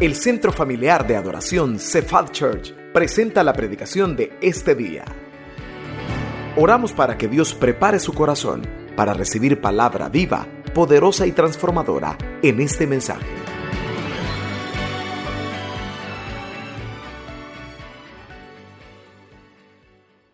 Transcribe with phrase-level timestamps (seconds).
[0.00, 5.04] El Centro Familiar de Adoración Cephal Church presenta la predicación de este día.
[6.56, 8.62] Oramos para que Dios prepare su corazón
[8.94, 13.26] para recibir palabra viva, poderosa y transformadora en este mensaje.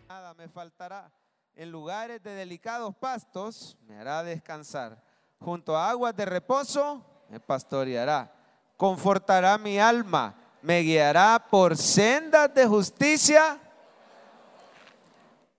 [0.06, 1.10] Nada me faltará.
[1.54, 5.02] En lugares de delicados pastos me hará descansar.
[5.38, 8.33] Junto a aguas de reposo me pastoreará.
[8.77, 10.34] Confortará mi alma.
[10.62, 13.58] Me guiará por sendas de justicia.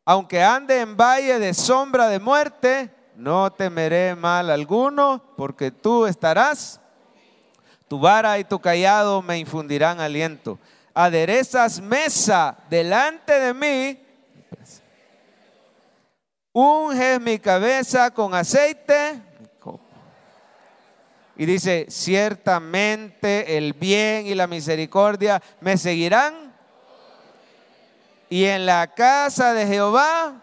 [0.03, 6.79] Aunque ande en valle de sombra de muerte, no temeré mal alguno, porque tú estarás.
[7.87, 10.59] Tu vara y tu callado me infundirán aliento.
[10.93, 14.05] Aderezas mesa delante de mí.
[16.51, 19.21] Unges mi cabeza con aceite.
[21.37, 26.53] Y dice, ciertamente el bien y la misericordia me seguirán.
[28.29, 30.41] Y en la casa de Jehová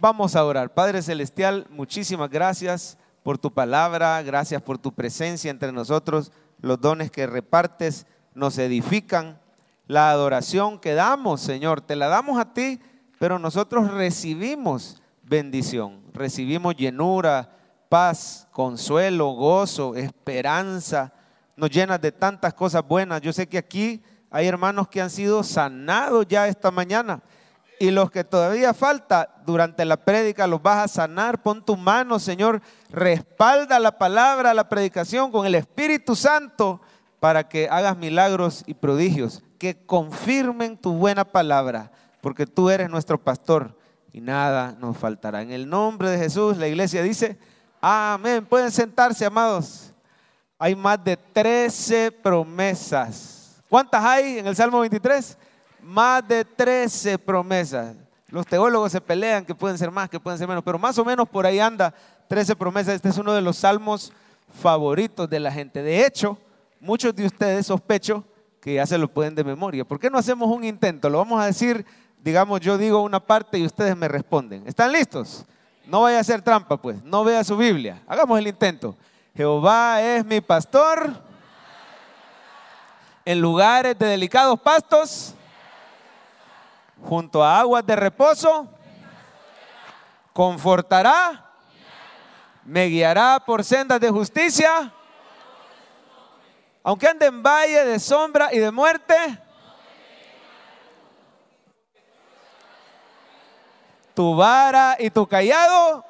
[0.00, 0.72] vamos a orar.
[0.72, 6.30] Padre Celestial, muchísimas gracias por tu palabra, gracias por tu presencia entre nosotros.
[6.60, 9.40] Los dones que repartes nos edifican.
[9.86, 12.80] La adoración que damos, Señor, te la damos a ti,
[13.18, 17.50] pero nosotros recibimos bendición, recibimos llenura,
[17.94, 21.12] paz, consuelo, gozo, esperanza.
[21.54, 23.20] Nos llenas de tantas cosas buenas.
[23.20, 27.22] Yo sé que aquí hay hermanos que han sido sanados ya esta mañana.
[27.78, 31.40] Y los que todavía falta, durante la prédica los vas a sanar.
[31.40, 32.62] Pon tu mano, Señor.
[32.90, 36.80] Respalda la palabra, la predicación con el Espíritu Santo
[37.20, 39.44] para que hagas milagros y prodigios.
[39.56, 43.78] Que confirmen tu buena palabra, porque tú eres nuestro pastor
[44.12, 45.42] y nada nos faltará.
[45.42, 47.38] En el nombre de Jesús, la iglesia dice,
[47.86, 48.44] amén.
[48.44, 49.90] Pueden sentarse, amados.
[50.58, 53.62] Hay más de 13 promesas.
[53.68, 55.36] ¿Cuántas hay en el Salmo 23?
[55.84, 57.94] más de 13 promesas.
[58.28, 61.04] Los teólogos se pelean que pueden ser más, que pueden ser menos, pero más o
[61.04, 61.94] menos por ahí anda
[62.28, 62.94] 13 promesas.
[62.94, 64.12] Este es uno de los salmos
[64.60, 65.82] favoritos de la gente.
[65.82, 66.38] De hecho,
[66.80, 68.24] muchos de ustedes sospecho
[68.60, 69.84] que ya se lo pueden de memoria.
[69.84, 71.10] ¿Por qué no hacemos un intento?
[71.10, 71.84] Lo vamos a decir,
[72.22, 74.66] digamos, yo digo una parte y ustedes me responden.
[74.66, 75.44] ¿Están listos?
[75.86, 77.02] No vaya a hacer trampa, pues.
[77.04, 78.02] No vea su Biblia.
[78.06, 78.96] Hagamos el intento.
[79.36, 81.12] Jehová es mi pastor.
[83.24, 85.34] En lugares de delicados pastos
[87.02, 88.68] junto a aguas de reposo,
[90.32, 91.50] confortará,
[92.64, 94.92] me guiará por sendas de justicia,
[96.82, 99.14] aunque ande en valle de sombra y de muerte,
[104.14, 106.04] tu vara y tu callado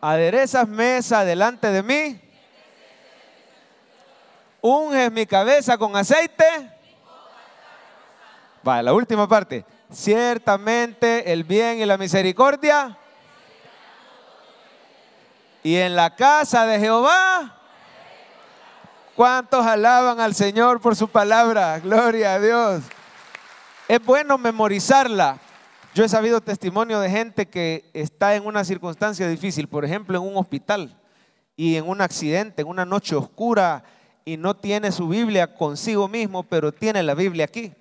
[0.00, 2.20] aderezas mesa delante de mí,
[4.60, 6.74] unges mi cabeza con aceite,
[8.66, 9.64] Va, la última parte.
[9.92, 12.96] Ciertamente el bien y la misericordia.
[15.62, 17.58] Y en la casa de Jehová.
[19.14, 21.78] ¿Cuántos alaban al Señor por su palabra?
[21.78, 22.82] Gloria a Dios.
[23.86, 25.38] Es bueno memorizarla.
[25.94, 30.24] Yo he sabido testimonio de gente que está en una circunstancia difícil, por ejemplo, en
[30.24, 31.00] un hospital
[31.56, 33.84] y en un accidente, en una noche oscura
[34.24, 37.72] y no tiene su Biblia consigo mismo, pero tiene la Biblia aquí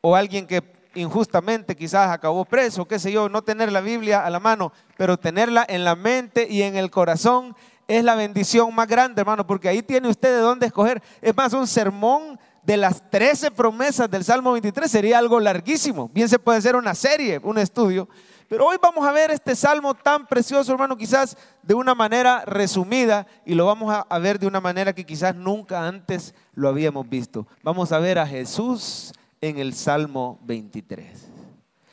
[0.00, 0.62] o alguien que
[0.94, 5.18] injustamente quizás acabó preso, qué sé yo, no tener la Biblia a la mano, pero
[5.18, 7.54] tenerla en la mente y en el corazón
[7.86, 11.02] es la bendición más grande, hermano, porque ahí tiene usted de dónde escoger.
[11.20, 16.10] Es más, un sermón de las 13 promesas del Salmo 23 sería algo larguísimo.
[16.12, 18.06] Bien se puede hacer una serie, un estudio.
[18.46, 23.26] Pero hoy vamos a ver este salmo tan precioso, hermano, quizás de una manera resumida
[23.46, 27.46] y lo vamos a, ver de una manera que quizás nunca antes lo habíamos visto.
[27.62, 31.26] Vamos a ver a Jesús en el Salmo 23.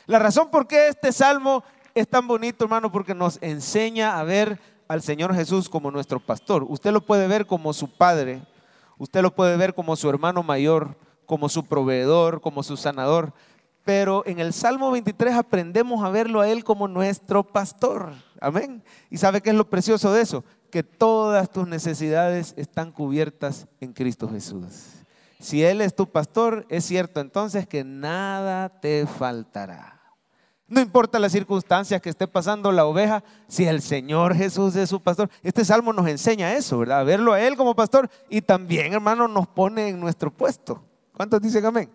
[0.07, 1.63] La razón por qué este salmo
[1.93, 4.59] es tan bonito, hermano, porque nos enseña a ver
[4.89, 6.65] al Señor Jesús como nuestro pastor.
[6.67, 8.41] Usted lo puede ver como su padre,
[8.97, 13.33] usted lo puede ver como su hermano mayor, como su proveedor, como su sanador.
[13.83, 18.13] Pero en el Salmo 23 aprendemos a verlo a Él como nuestro pastor.
[18.41, 18.83] Amén.
[19.11, 20.43] ¿Y sabe qué es lo precioso de eso?
[20.71, 25.05] Que todas tus necesidades están cubiertas en Cristo Jesús.
[25.39, 29.94] Si Él es tu pastor, es cierto entonces que nada te faltará.
[30.67, 34.99] No importa las circunstancias que esté pasando la oveja, si el Señor Jesús es su
[34.99, 35.29] pastor.
[35.43, 37.01] Este salmo nos enseña eso, ¿verdad?
[37.01, 40.83] A verlo a Él como pastor y también, hermano, nos pone en nuestro puesto.
[41.13, 41.89] ¿Cuántos dicen amén?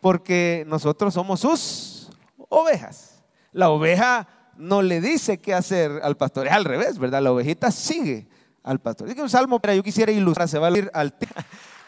[0.00, 2.10] Porque nosotros somos sus
[2.48, 3.22] ovejas.
[3.52, 4.26] La oveja
[4.56, 7.22] no le dice qué hacer al pastor, es al revés, ¿verdad?
[7.22, 8.26] La ovejita sigue
[8.64, 9.08] al pastor.
[9.08, 11.14] Dice un salmo, pero yo quisiera ilustrar, se va a ir al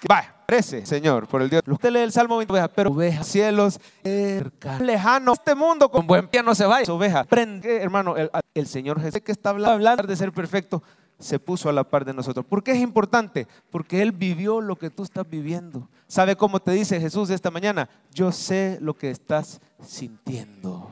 [0.08, 1.62] Va, parece, Señor, por el Dios.
[1.66, 6.28] Usted lee el Salmo 20, oveja, pero ovejas, cielos, cerca, lejano, este mundo con buen
[6.28, 6.92] pie no se vaya.
[6.92, 10.82] Oveja, prende, hermano, el, el Señor Jesús que está hablando de ser perfecto,
[11.18, 12.46] se puso a la par de nosotros.
[12.46, 13.46] ¿Por qué es importante?
[13.70, 15.88] Porque Él vivió lo que tú estás viviendo.
[16.06, 17.88] ¿Sabe cómo te dice Jesús esta mañana?
[18.12, 20.90] Yo sé lo que estás sintiendo.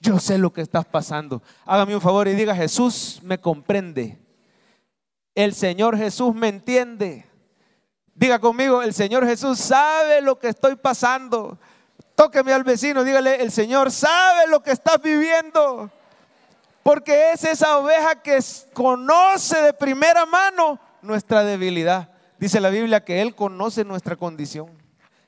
[0.00, 1.42] Yo sé lo que estás pasando.
[1.64, 4.18] Hágame un favor y diga, Jesús me comprende.
[5.34, 7.24] El Señor Jesús me entiende.
[8.14, 11.58] Diga conmigo, el Señor Jesús sabe lo que estoy pasando.
[12.14, 15.90] Tóqueme al vecino, dígale, el Señor sabe lo que estás viviendo.
[16.82, 18.38] Porque es esa oveja que
[18.72, 22.10] conoce de primera mano nuestra debilidad.
[22.38, 24.68] Dice la Biblia que Él conoce nuestra condición.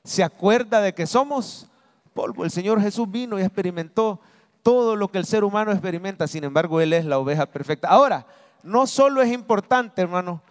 [0.03, 1.67] Se acuerda de que somos
[2.13, 2.43] polvo.
[2.43, 4.19] El Señor Jesús vino y experimentó
[4.61, 6.27] todo lo que el ser humano experimenta.
[6.27, 7.87] Sin embargo, Él es la oveja perfecta.
[7.87, 8.25] Ahora,
[8.63, 10.41] no solo es importante, hermano,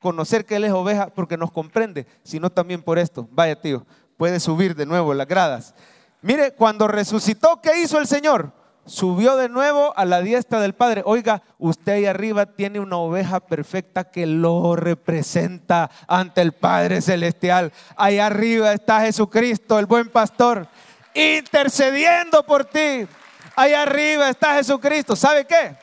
[0.00, 3.28] conocer que Él es oveja porque nos comprende, sino también por esto.
[3.30, 3.86] Vaya, tío,
[4.16, 5.74] puede subir de nuevo las gradas.
[6.22, 8.52] Mire, cuando resucitó, ¿qué hizo el Señor?
[8.86, 11.02] Subió de nuevo a la diestra del Padre.
[11.04, 17.72] Oiga, usted ahí arriba tiene una oveja perfecta que lo representa ante el Padre Celestial.
[17.96, 20.66] Ahí arriba está Jesucristo, el buen pastor,
[21.14, 23.06] intercediendo por ti.
[23.54, 25.14] Ahí arriba está Jesucristo.
[25.14, 25.76] ¿Sabe qué?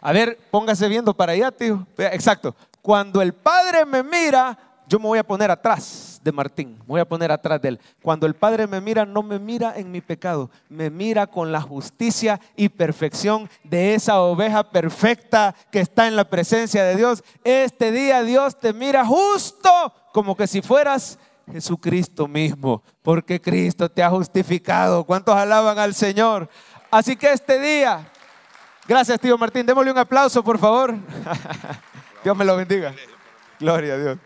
[0.00, 1.86] A ver, póngase viendo para allá, tío.
[1.96, 2.54] Exacto.
[2.88, 4.56] Cuando el Padre me mira,
[4.86, 7.80] yo me voy a poner atrás de Martín, me voy a poner atrás de él.
[8.00, 11.60] Cuando el Padre me mira, no me mira en mi pecado, me mira con la
[11.60, 17.22] justicia y perfección de esa oveja perfecta que está en la presencia de Dios.
[17.44, 19.68] Este día Dios te mira justo
[20.14, 21.18] como que si fueras
[21.52, 25.04] Jesucristo mismo, porque Cristo te ha justificado.
[25.04, 26.48] ¿Cuántos alaban al Señor?
[26.90, 28.10] Así que este día,
[28.86, 30.94] gracias tío Martín, démosle un aplauso por favor.
[32.24, 32.94] Dios me lo bendiga.
[33.60, 34.18] Gloria a Dios.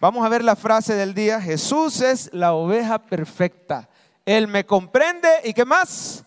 [0.00, 1.40] Vamos a ver la frase del día.
[1.40, 3.88] Jesús es la oveja perfecta.
[4.26, 6.24] Él me comprende y qué más.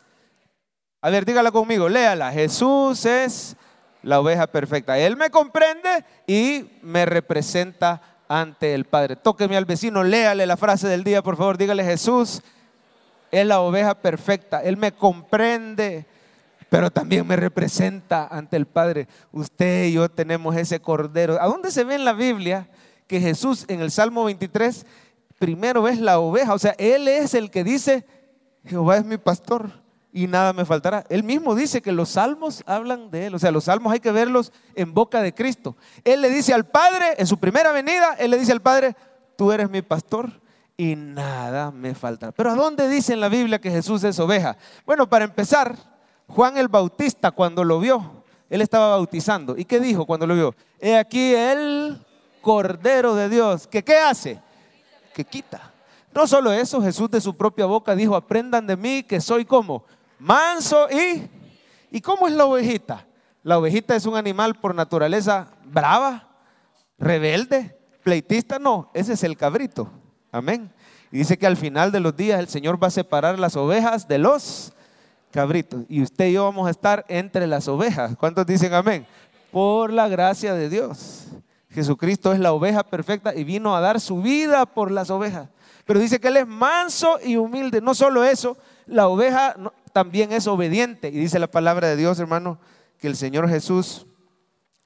[1.02, 2.32] A ver, dígala conmigo, léala.
[2.32, 3.58] Jesús es
[4.04, 4.98] la oveja perfecta.
[4.98, 9.18] Él me comprende y me representa ante el Padre.
[9.18, 11.58] Tóqueme al vecino, léale la frase del día, por favor.
[11.58, 12.42] Dígale, Jesús
[13.32, 14.64] es la oveja perfecta.
[14.64, 16.06] Él me comprende
[16.70, 19.08] pero también me representa ante el Padre.
[19.32, 21.42] Usted y yo tenemos ese cordero.
[21.42, 22.70] ¿A dónde se ve en la Biblia
[23.08, 24.86] que Jesús en el Salmo 23
[25.38, 26.54] primero es la oveja?
[26.54, 28.06] O sea, Él es el que dice,
[28.66, 29.72] Jehová es mi pastor
[30.12, 31.06] y nada me faltará.
[31.10, 33.36] Él mismo dice que los salmos hablan de Él.
[33.36, 35.76] O sea, los salmos hay que verlos en boca de Cristo.
[36.04, 38.96] Él le dice al Padre, en su primera venida, Él le dice al Padre,
[39.38, 40.32] tú eres mi pastor
[40.78, 42.32] y nada me faltará.
[42.32, 44.58] Pero ¿a dónde dice en la Biblia que Jesús es oveja?
[44.86, 45.76] Bueno, para empezar,
[46.28, 49.58] Juan el Bautista cuando lo vio, él estaba bautizando.
[49.58, 50.56] ¿Y qué dijo cuando lo vio?
[50.80, 52.00] He aquí el
[52.42, 53.68] Cordero de Dios.
[53.68, 54.40] ¿Que qué hace?
[55.14, 55.72] Que quita.
[56.14, 59.84] No solo eso, Jesús de su propia boca dijo, aprendan de mí que soy como
[60.20, 61.30] manso y...
[61.92, 63.06] ¿Y cómo es la ovejita?
[63.42, 66.28] La ovejita es un animal por naturaleza brava,
[66.98, 68.60] rebelde, pleitista.
[68.60, 69.90] No, ese es el cabrito.
[70.32, 70.74] Amén.
[71.12, 74.08] Y dice que al final de los días el Señor va a separar las ovejas
[74.08, 74.74] de los
[75.36, 75.84] cabritos.
[75.90, 78.16] Y usted y yo vamos a estar entre las ovejas.
[78.16, 79.06] ¿Cuántos dicen amén?
[79.52, 81.28] Por la gracia de Dios.
[81.70, 85.50] Jesucristo es la oveja perfecta y vino a dar su vida por las ovejas.
[85.84, 87.82] Pero dice que Él es manso y humilde.
[87.82, 89.58] No solo eso, la oveja
[89.92, 91.10] también es obediente.
[91.10, 92.58] Y dice la palabra de Dios, hermano,
[92.98, 94.06] que el Señor Jesús,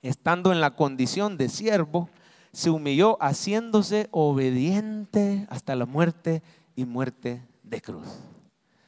[0.01, 2.09] estando en la condición de siervo,
[2.51, 6.41] se humilló haciéndose obediente hasta la muerte
[6.75, 8.07] y muerte de cruz.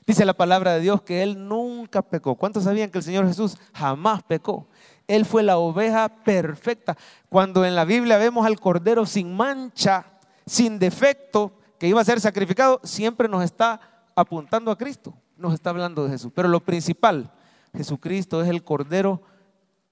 [0.05, 2.36] Dice la palabra de Dios que Él nunca pecó.
[2.36, 4.67] ¿Cuántos sabían que el Señor Jesús jamás pecó?
[5.08, 6.98] Él fue la oveja perfecta.
[7.29, 10.05] Cuando en la Biblia vemos al Cordero sin mancha,
[10.46, 13.79] sin defecto, que iba a ser sacrificado, siempre nos está
[14.15, 16.31] apuntando a Cristo, nos está hablando de Jesús.
[16.34, 17.31] Pero lo principal,
[17.75, 19.22] Jesucristo es el Cordero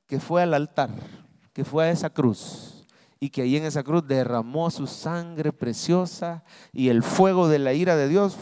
[0.07, 0.89] que fue al altar,
[1.53, 2.78] que fue a esa cruz
[3.19, 7.73] y que ahí en esa cruz derramó su sangre preciosa y el fuego de la
[7.73, 8.37] ira de Dios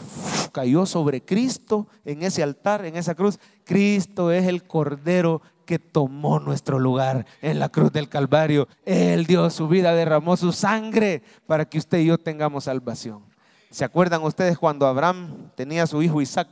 [0.52, 3.40] cayó sobre Cristo en ese altar, en esa cruz.
[3.64, 8.68] Cristo es el Cordero que tomó nuestro lugar en la cruz del Calvario.
[8.86, 13.22] Él dio su vida, derramó su sangre para que usted y yo tengamos salvación.
[13.70, 16.48] ¿Se acuerdan ustedes cuando Abraham tenía a su hijo Isaac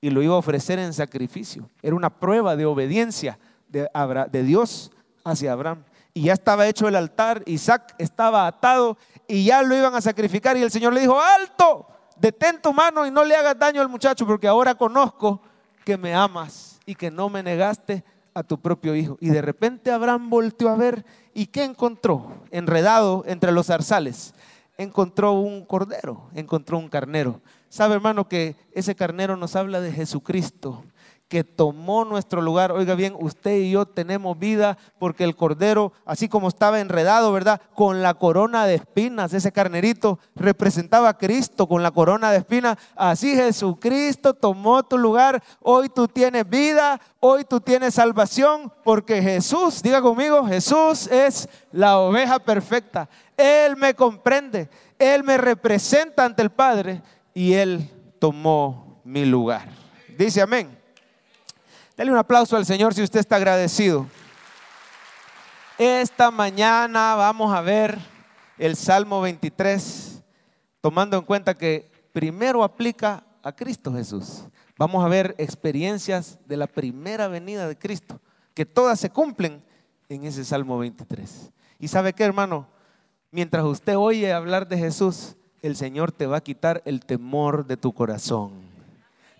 [0.00, 1.70] y lo iba a ofrecer en sacrificio?
[1.80, 3.38] Era una prueba de obediencia
[3.68, 3.88] de,
[4.32, 4.90] de Dios
[5.24, 5.84] hacia Abraham
[6.16, 8.96] y ya estaba hecho el altar, Isaac estaba atado
[9.28, 13.06] y ya lo iban a sacrificar y el Señor le dijo, alto, detén tu mano
[13.06, 15.42] y no le hagas daño al muchacho porque ahora conozco
[15.84, 19.18] que me amas y que no me negaste a tu propio hijo.
[19.20, 21.04] Y de repente Abraham volteó a ver
[21.34, 22.32] y ¿qué encontró?
[22.50, 24.32] Enredado entre los zarzales.
[24.78, 27.42] Encontró un cordero, encontró un carnero.
[27.68, 30.82] ¿Sabe hermano que ese carnero nos habla de Jesucristo?
[31.28, 32.70] Que tomó nuestro lugar.
[32.70, 37.60] Oiga bien, usted y yo tenemos vida porque el cordero, así como estaba enredado, ¿verdad?
[37.74, 42.78] Con la corona de espinas, ese carnerito representaba a Cristo con la corona de espinas.
[42.94, 45.42] Así Jesucristo tomó tu lugar.
[45.60, 51.98] Hoy tú tienes vida, hoy tú tienes salvación porque Jesús, diga conmigo, Jesús es la
[51.98, 53.08] oveja perfecta.
[53.36, 57.02] Él me comprende, Él me representa ante el Padre
[57.34, 57.90] y Él
[58.20, 59.68] tomó mi lugar.
[60.16, 60.75] Dice amén.
[61.96, 64.06] Dale un aplauso al Señor si usted está agradecido.
[65.78, 67.98] Esta mañana vamos a ver
[68.58, 70.22] el Salmo 23,
[70.82, 74.42] tomando en cuenta que primero aplica a Cristo Jesús.
[74.78, 78.20] Vamos a ver experiencias de la primera venida de Cristo,
[78.52, 79.62] que todas se cumplen
[80.10, 81.50] en ese Salmo 23.
[81.78, 82.66] ¿Y sabe qué, hermano?
[83.30, 87.78] Mientras usted oye hablar de Jesús, el Señor te va a quitar el temor de
[87.78, 88.65] tu corazón.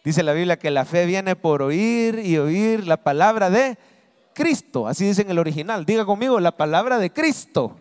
[0.07, 3.77] Dice la Biblia que la fe viene por oír y oír la palabra de
[4.35, 4.87] Cristo.
[4.87, 5.85] Así dice en el original.
[5.85, 7.77] Diga conmigo, la palabra de Cristo.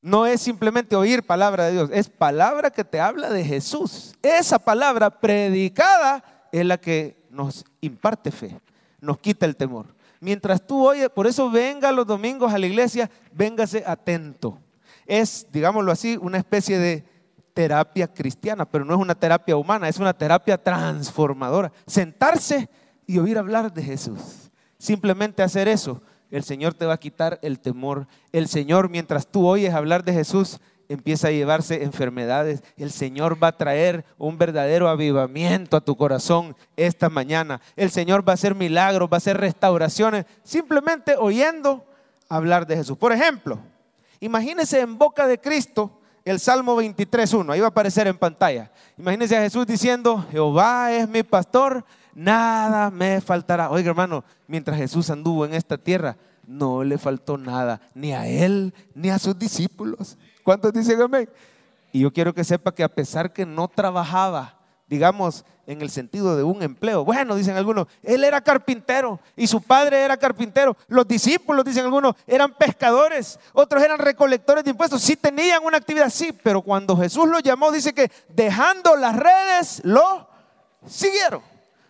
[0.00, 4.14] No es simplemente oír palabra de Dios, es palabra que te habla de Jesús.
[4.22, 8.60] Esa palabra predicada es la que nos imparte fe,
[9.00, 9.86] nos quita el temor.
[10.20, 14.60] Mientras tú oyes, por eso venga los domingos a la iglesia, véngase atento.
[15.06, 17.15] Es, digámoslo así, una especie de
[17.56, 21.72] terapia cristiana, pero no es una terapia humana, es una terapia transformadora.
[21.86, 22.68] Sentarse
[23.06, 24.50] y oír hablar de Jesús.
[24.76, 28.08] Simplemente hacer eso, el Señor te va a quitar el temor.
[28.30, 30.60] El Señor, mientras tú oyes hablar de Jesús,
[30.90, 32.62] empieza a llevarse enfermedades.
[32.76, 37.62] El Señor va a traer un verdadero avivamiento a tu corazón esta mañana.
[37.74, 41.86] El Señor va a hacer milagros, va a hacer restauraciones, simplemente oyendo
[42.28, 42.98] hablar de Jesús.
[42.98, 43.58] Por ejemplo,
[44.20, 48.72] imagínese en boca de Cristo el Salmo 23.1, ahí va a aparecer en pantalla.
[48.98, 53.70] Imagínense a Jesús diciendo, Jehová es mi pastor, nada me faltará.
[53.70, 58.74] Oiga hermano, mientras Jesús anduvo en esta tierra, no le faltó nada, ni a él,
[58.92, 60.18] ni a sus discípulos.
[60.42, 61.30] ¿Cuántos dicen amén?
[61.92, 64.55] Y yo quiero que sepa que a pesar que no trabajaba,
[64.88, 67.04] digamos, en el sentido de un empleo.
[67.04, 70.76] Bueno, dicen algunos, él era carpintero y su padre era carpintero.
[70.86, 75.02] Los discípulos, dicen algunos, eran pescadores, otros eran recolectores de impuestos.
[75.02, 79.80] Sí tenían una actividad, sí, pero cuando Jesús los llamó, dice que dejando las redes,
[79.84, 80.28] lo
[80.86, 81.42] siguieron.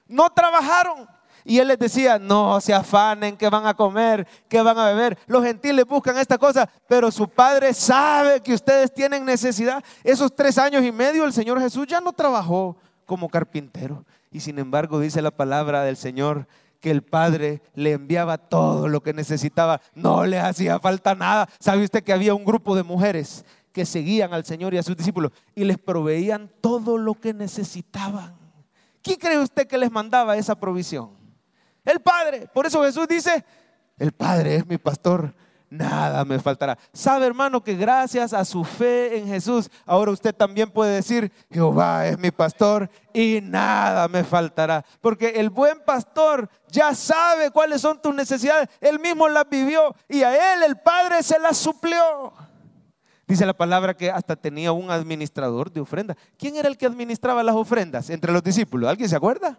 [0.09, 1.09] No trabajaron.
[1.49, 5.17] Y él les decía, no se afanen, que van a comer, que van a beber.
[5.29, 9.85] Los gentiles buscan esta cosa, pero su padre sabe que ustedes tienen necesidad.
[10.03, 12.77] Esos tres años y medio el Señor Jesús ya no trabajó
[13.07, 14.05] como carpintero.
[14.31, 16.47] Y sin embargo dice la palabra del Señor
[16.81, 19.81] que el Padre le enviaba todo lo que necesitaba.
[19.95, 21.49] No le hacía falta nada.
[21.59, 24.97] ¿Sabe usted que había un grupo de mujeres que seguían al Señor y a sus
[24.97, 28.35] discípulos y les proveían todo lo que necesitaban?
[29.03, 31.11] ¿Quién cree usted que les mandaba esa provisión?
[31.85, 32.49] El Padre.
[32.53, 33.45] Por eso Jesús dice,
[33.99, 35.35] el Padre es mi pastor
[35.77, 36.79] nada me faltará.
[36.93, 42.07] Sabe hermano que gracias a su fe en Jesús, ahora usted también puede decir, Jehová
[42.07, 44.85] es mi pastor y nada me faltará.
[45.01, 50.23] Porque el buen pastor ya sabe cuáles son tus necesidades, él mismo las vivió y
[50.23, 52.33] a él el Padre se las suplió.
[53.27, 56.17] Dice la palabra que hasta tenía un administrador de ofrenda.
[56.39, 58.89] ¿Quién era el que administraba las ofrendas entre los discípulos?
[58.89, 59.59] ¿Alguien se acuerda?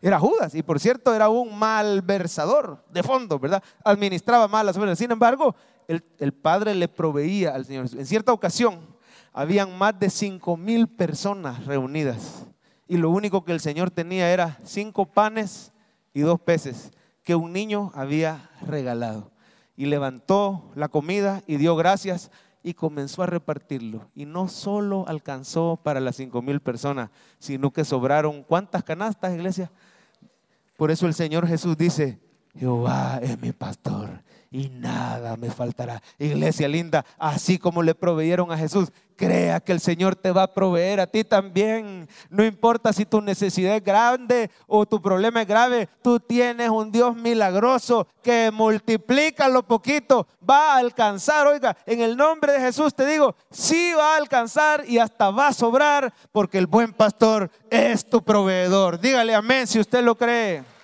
[0.00, 3.62] Era Judas y por cierto era un malversador de fondo, ¿verdad?
[3.84, 4.98] Administraba mal las ofrendas.
[4.98, 5.56] Sin embargo,
[5.88, 7.86] el, Padre le proveía al Señor.
[7.92, 8.80] En cierta ocasión,
[9.32, 12.46] habían más de cinco mil personas reunidas
[12.86, 15.72] y lo único que el Señor tenía era cinco panes
[16.14, 16.92] y dos peces
[17.24, 19.32] que un niño había regalado.
[19.76, 22.30] Y levantó la comida y dio gracias
[22.62, 24.10] y comenzó a repartirlo.
[24.14, 29.70] Y no solo alcanzó para las cinco mil personas, sino que sobraron, ¿cuántas canastas, iglesia?
[30.78, 32.20] Por eso el Señor Jesús dice,
[32.56, 36.02] Jehová es mi pastor y nada me faltará.
[36.18, 40.54] Iglesia linda, así como le proveyeron a Jesús, crea que el Señor te va a
[40.54, 42.08] proveer a ti también.
[42.30, 46.90] No importa si tu necesidad es grande o tu problema es grave, tú tienes un
[46.90, 51.46] Dios milagroso que multiplica lo poquito, va a alcanzar.
[51.46, 55.48] Oiga, en el nombre de Jesús te digo, sí va a alcanzar y hasta va
[55.48, 59.00] a sobrar porque el buen pastor es tu proveedor.
[59.00, 60.77] Dígale amén si usted lo cree.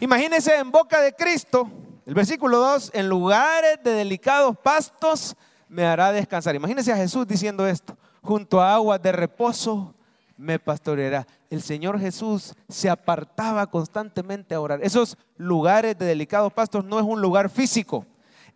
[0.00, 1.68] Imagínese en boca de Cristo,
[2.06, 5.36] el versículo 2, en lugares de delicados pastos
[5.68, 6.54] me hará descansar.
[6.54, 9.94] Imagínese a Jesús diciendo esto, junto a aguas de reposo
[10.38, 11.26] me pastoreará.
[11.50, 14.80] El Señor Jesús se apartaba constantemente a orar.
[14.82, 18.06] Esos lugares de delicados pastos no es un lugar físico,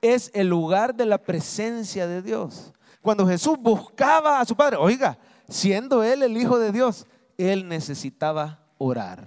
[0.00, 2.72] es el lugar de la presencia de Dios.
[3.02, 8.60] Cuando Jesús buscaba a su Padre, oiga, siendo Él el Hijo de Dios, Él necesitaba
[8.78, 9.26] orar.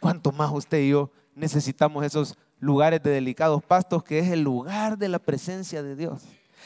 [0.00, 1.10] ¿Cuánto más usted y yo
[1.40, 6.22] necesitamos esos lugares de delicados pastos que es el lugar de la presencia de Dios?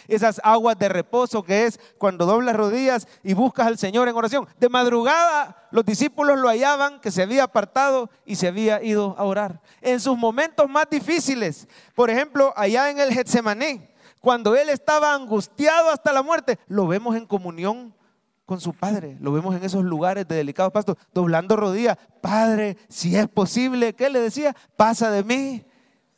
[0.08, 4.46] esas aguas de reposo que es cuando doblas rodillas y buscas al Señor en oración.
[4.58, 9.24] De madrugada los discípulos lo hallaban que se había apartado y se había ido a
[9.24, 9.60] orar.
[9.80, 13.80] En sus momentos más difíciles, por ejemplo, allá en el Getsemaní,
[14.20, 17.94] cuando él estaba angustiado hasta la muerte, lo vemos en comunión
[18.44, 19.16] con su Padre.
[19.20, 21.96] Lo vemos en esos lugares de delicados pastos, doblando rodillas.
[22.20, 24.54] Padre, si es posible, ¿qué le decía?
[24.76, 25.64] Pasa de mí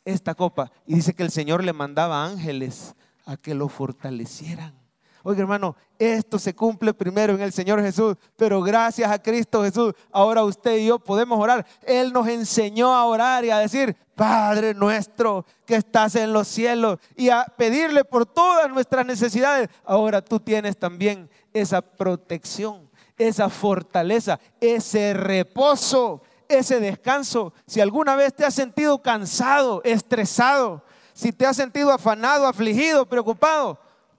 [0.05, 0.71] esta copa.
[0.85, 4.86] Y dice que el Señor le mandaba ángeles a que lo fortalecieran.
[5.29, 9.93] Oiga hermano, esto se cumple primero en el Señor Jesús, pero gracias a Cristo Jesús,
[10.09, 11.67] ahora usted y yo podemos orar.
[11.83, 16.99] Él nos enseñó a orar y a decir, Padre nuestro que estás en los cielos,
[17.17, 19.67] y a pedirle por todas nuestras necesidades.
[19.83, 27.51] Ahora tú tienes también esa protección, esa fortaleza, ese reposo, ese descanso.
[27.65, 33.77] Si alguna vez te has sentido cansado, estresado, si te has sentido afanado, afligido, preocupado,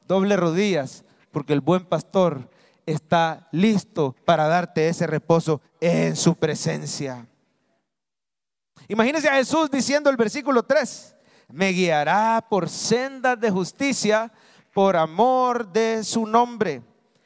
[0.08, 2.50] doble rodillas, porque el buen pastor
[2.86, 7.26] está listo para darte ese reposo en su presencia.
[8.88, 11.14] Imagínese a Jesús diciendo el versículo 3,
[11.48, 14.32] me guiará por sendas de justicia
[14.72, 16.82] por amor de su nombre.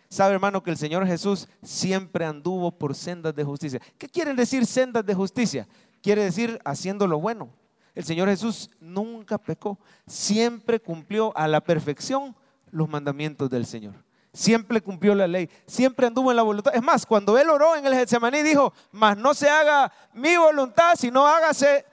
[0.09, 3.81] Sabe hermano que el Señor Jesús siempre anduvo por sendas de justicia.
[3.97, 5.69] ¿Qué quieren decir sendas de justicia?
[6.03, 7.49] Quiere decir haciendo lo bueno,
[7.95, 12.35] el Señor Jesús nunca pecó, siempre cumplió a la perfección
[12.73, 13.95] los mandamientos del Señor.
[14.33, 16.75] Siempre cumplió la ley, siempre anduvo en la voluntad.
[16.75, 20.95] Es más, cuando él oró en el Getsemaní dijo, mas no se haga mi voluntad,
[20.97, 21.85] sino hágase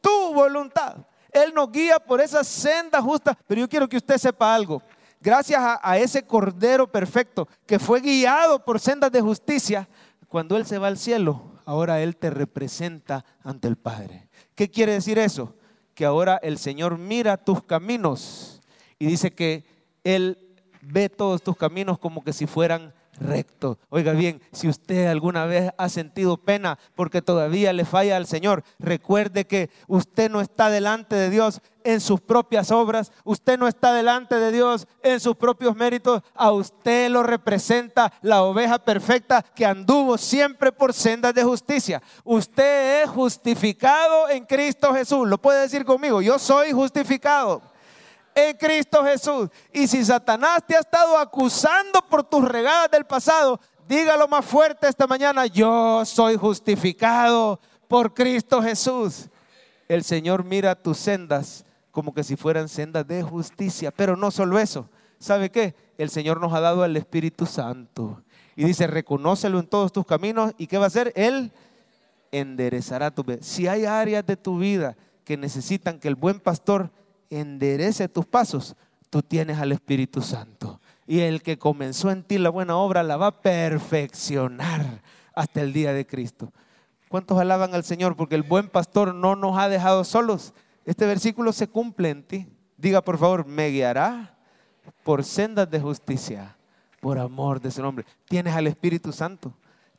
[0.00, 0.98] tu voluntad.
[1.32, 4.82] Él nos guía por esa senda justa, pero yo quiero que usted sepa algo.
[5.20, 9.88] Gracias a, a ese Cordero perfecto que fue guiado por sendas de justicia,
[10.28, 14.28] cuando Él se va al cielo, ahora Él te representa ante el Padre.
[14.54, 15.56] ¿Qué quiere decir eso?
[15.94, 18.60] Que ahora el Señor mira tus caminos
[18.98, 20.38] y dice que Él
[20.80, 23.78] ve todos tus caminos como que si fueran recto.
[23.90, 28.62] Oiga bien, si usted alguna vez ha sentido pena porque todavía le falla al Señor,
[28.78, 33.92] recuerde que usted no está delante de Dios en sus propias obras, usted no está
[33.94, 39.64] delante de Dios en sus propios méritos, a usted lo representa la oveja perfecta que
[39.64, 42.02] anduvo siempre por sendas de justicia.
[42.24, 45.26] Usted es justificado en Cristo Jesús.
[45.26, 47.62] Lo puede decir conmigo, yo soy justificado
[48.38, 49.48] en Cristo Jesús.
[49.72, 54.88] Y si Satanás te ha estado acusando por tus regadas del pasado, dígalo más fuerte
[54.88, 59.28] esta mañana, yo soy justificado por Cristo Jesús.
[59.88, 64.58] El Señor mira tus sendas como que si fueran sendas de justicia, pero no solo
[64.58, 64.88] eso.
[65.18, 65.74] ¿Sabe qué?
[65.96, 68.22] El Señor nos ha dado el Espíritu Santo.
[68.54, 70.52] Y dice, reconócelo en todos tus caminos.
[70.58, 71.12] ¿Y qué va a hacer?
[71.16, 71.50] Él
[72.30, 73.38] enderezará tu vida.
[73.40, 76.90] Si hay áreas de tu vida que necesitan que el buen pastor
[77.30, 78.76] enderece tus pasos,
[79.10, 80.80] tú tienes al Espíritu Santo.
[81.06, 85.00] Y el que comenzó en ti la buena obra la va a perfeccionar
[85.34, 86.52] hasta el día de Cristo.
[87.08, 88.16] ¿Cuántos alaban al Señor?
[88.16, 90.52] Porque el buen pastor no nos ha dejado solos.
[90.84, 92.46] Este versículo se cumple en ti.
[92.76, 94.36] Diga por favor, me guiará
[95.02, 96.56] por sendas de justicia,
[97.00, 98.04] por amor de su nombre.
[98.26, 99.54] Tienes al Espíritu Santo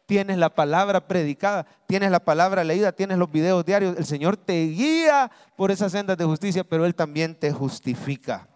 [0.10, 3.96] tienes la palabra predicada, tienes la palabra leída, tienes los videos diarios.
[3.96, 8.48] El Señor te guía por esas sendas de justicia, pero Él también te justifica.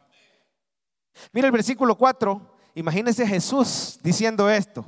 [1.31, 2.41] Mira el versículo 4,
[2.73, 4.83] imagínese Jesús diciendo esto.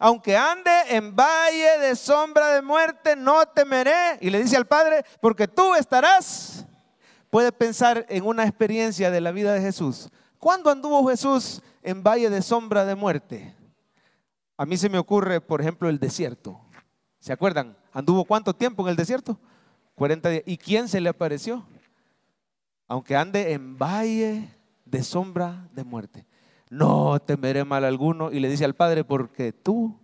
[0.00, 4.18] Aunque ande en valle de sombra de muerte, no temeré.
[4.20, 6.66] Y le dice al Padre, porque tú estarás.
[7.30, 10.10] Puede pensar en una experiencia de la vida de Jesús.
[10.40, 13.54] ¿Cuándo anduvo Jesús en valle de sombra de muerte?
[14.62, 16.60] A mí se me ocurre, por ejemplo, el desierto.
[17.18, 17.76] ¿Se acuerdan?
[17.92, 19.40] ¿Anduvo cuánto tiempo en el desierto?
[19.96, 20.42] 40 días.
[20.46, 21.66] ¿Y quién se le apareció?
[22.86, 26.28] Aunque ande en valle de sombra de muerte.
[26.70, 28.30] No temeré mal alguno.
[28.30, 29.98] Y le dice al Padre, porque tú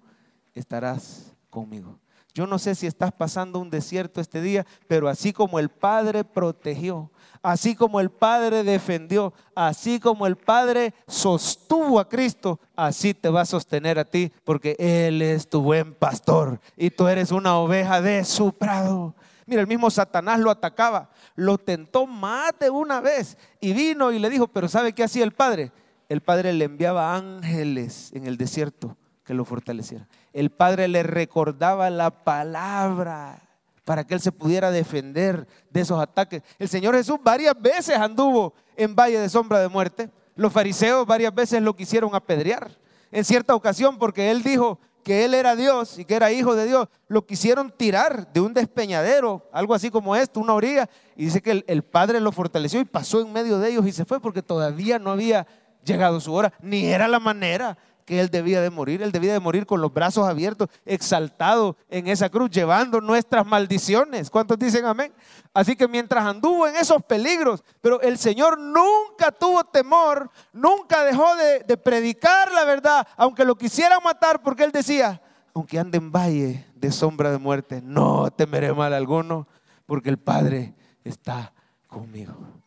[0.55, 2.01] estarás conmigo.
[2.35, 6.25] Yo no sé si estás pasando un desierto este día, pero así como el Padre
[6.25, 13.29] protegió, así como el Padre defendió, así como el Padre sostuvo a Cristo, así te
[13.29, 17.57] va a sostener a ti, porque Él es tu buen pastor y tú eres una
[17.59, 19.15] oveja de su prado.
[19.47, 24.19] Mira, el mismo Satanás lo atacaba, lo tentó más de una vez y vino y
[24.19, 25.73] le dijo, pero ¿sabe qué hacía el Padre?
[26.09, 30.07] El Padre le enviaba ángeles en el desierto que lo fortaleciera.
[30.33, 33.48] El Padre le recordaba la palabra
[33.89, 36.43] para que él se pudiera defender de esos ataques.
[36.59, 40.11] El Señor Jesús varias veces anduvo en valle de sombra de muerte.
[40.37, 42.71] Los fariseos varias veces lo quisieron apedrear.
[43.11, 46.67] En cierta ocasión, porque él dijo que él era Dios y que era hijo de
[46.67, 50.87] Dios, lo quisieron tirar de un despeñadero, algo así como esto, una orilla.
[51.17, 53.93] Y dice que el, el Padre lo fortaleció y pasó en medio de ellos y
[53.93, 55.47] se fue porque todavía no había
[55.83, 59.03] llegado su hora, ni era la manera que él debía de morir.
[59.03, 64.31] Él debía de morir con los brazos abiertos, exaltado en esa cruz, llevando nuestras maldiciones.
[64.31, 65.13] ¿Cuántos dicen amén?
[65.53, 71.37] Así que mientras anduvo en esos peligros, pero el Señor nunca tuvo temor, nunca dejó
[71.37, 75.21] de, de predicar la verdad, aunque lo quisieran matar, porque él decía,
[75.53, 79.47] aunque ande en valle de sombra de muerte, no temeré mal alguno,
[79.85, 81.53] porque el Padre está
[81.87, 82.58] conmigo.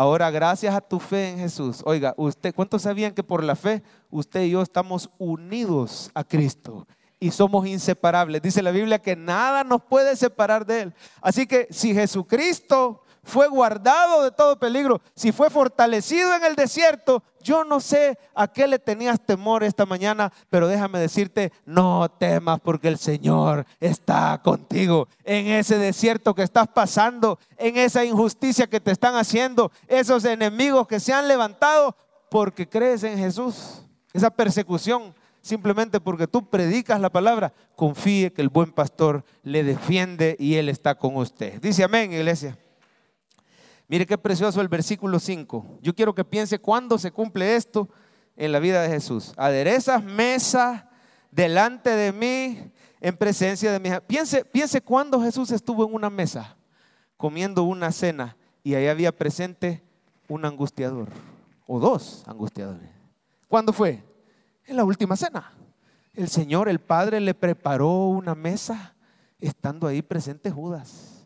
[0.00, 3.82] Ahora, gracias a tu fe en Jesús, oiga, usted, ¿cuántos sabían que por la fe
[4.10, 6.86] usted y yo estamos unidos a Cristo?
[7.18, 8.40] Y somos inseparables.
[8.40, 10.94] Dice la Biblia que nada nos puede separar de Él.
[11.20, 17.22] Así que si Jesucristo fue guardado de todo peligro, si fue fortalecido en el desierto,
[17.42, 22.58] yo no sé a qué le tenías temor esta mañana, pero déjame decirte, no temas
[22.60, 28.80] porque el Señor está contigo en ese desierto que estás pasando, en esa injusticia que
[28.80, 31.94] te están haciendo, esos enemigos que se han levantado
[32.30, 33.82] porque crees en Jesús,
[34.14, 40.34] esa persecución simplemente porque tú predicas la palabra, confíe que el buen pastor le defiende
[40.38, 41.60] y él está con usted.
[41.60, 42.56] Dice amén, iglesia.
[43.88, 45.78] Mire qué precioso el versículo 5.
[45.80, 47.88] Yo quiero que piense cuándo se cumple esto
[48.36, 49.32] en la vida de Jesús.
[49.36, 50.90] Aderezas mesa
[51.30, 52.70] delante de mí
[53.00, 56.56] en presencia de mi Piense, piense cuándo Jesús estuvo en una mesa
[57.16, 59.82] comiendo una cena y ahí había presente
[60.28, 61.08] un angustiador
[61.66, 62.90] o dos angustiadores.
[63.48, 64.04] ¿Cuándo fue?
[64.66, 65.52] En la última cena.
[66.12, 68.94] El Señor, el Padre, le preparó una mesa
[69.40, 71.17] estando ahí presente Judas.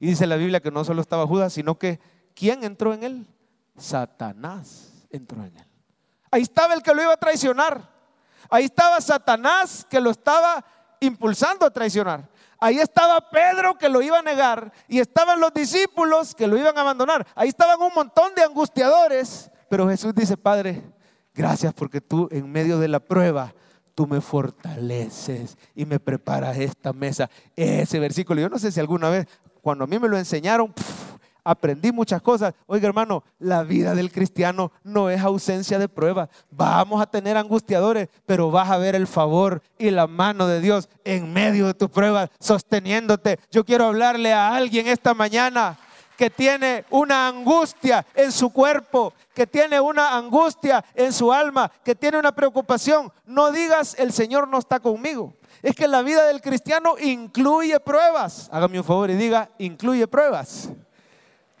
[0.00, 2.00] Y dice la Biblia que no solo estaba Judas, sino que
[2.34, 3.26] ¿quién entró en él?
[3.76, 5.66] Satanás entró en él.
[6.30, 7.88] Ahí estaba el que lo iba a traicionar.
[8.48, 10.64] Ahí estaba Satanás que lo estaba
[11.00, 12.28] impulsando a traicionar.
[12.58, 14.72] Ahí estaba Pedro que lo iba a negar.
[14.88, 17.26] Y estaban los discípulos que lo iban a abandonar.
[17.34, 19.50] Ahí estaban un montón de angustiadores.
[19.68, 20.82] Pero Jesús dice, Padre,
[21.34, 23.54] gracias porque tú en medio de la prueba
[23.94, 27.28] tú me fortaleces y me preparas esta mesa.
[27.54, 29.26] Ese versículo, yo no sé si alguna vez
[29.62, 30.72] cuando a mí me lo enseñaron,
[31.44, 32.54] aprendí muchas cosas.
[32.66, 36.28] Oiga, hermano, la vida del cristiano no es ausencia de pruebas.
[36.50, 40.88] Vamos a tener angustiadores, pero vas a ver el favor y la mano de Dios
[41.04, 43.38] en medio de tus pruebas, sosteniéndote.
[43.50, 45.78] Yo quiero hablarle a alguien esta mañana
[46.16, 51.94] que tiene una angustia en su cuerpo, que tiene una angustia en su alma, que
[51.94, 53.10] tiene una preocupación.
[53.24, 55.32] No digas, el Señor no está conmigo.
[55.62, 58.48] Es que la vida del cristiano incluye pruebas.
[58.52, 60.70] Hágame un favor y diga, incluye pruebas.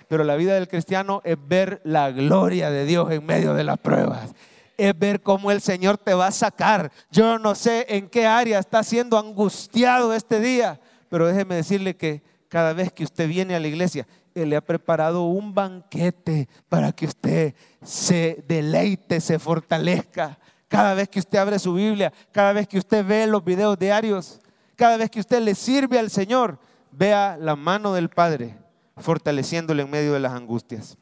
[0.08, 3.78] Pero la vida del cristiano es ver la gloria de Dios en medio de las
[3.78, 4.30] pruebas.
[4.76, 6.90] Es ver cómo el Señor te va a sacar.
[7.10, 12.22] Yo no sé en qué área está siendo angustiado este día, pero déjeme decirle que
[12.48, 16.90] cada vez que usted viene a la iglesia, Él le ha preparado un banquete para
[16.90, 20.38] que usted se deleite, se fortalezca.
[20.70, 24.40] Cada vez que usted abre su Biblia, cada vez que usted ve los videos diarios,
[24.76, 26.60] cada vez que usted le sirve al Señor,
[26.92, 28.56] vea la mano del Padre
[28.96, 30.96] fortaleciéndole en medio de las angustias.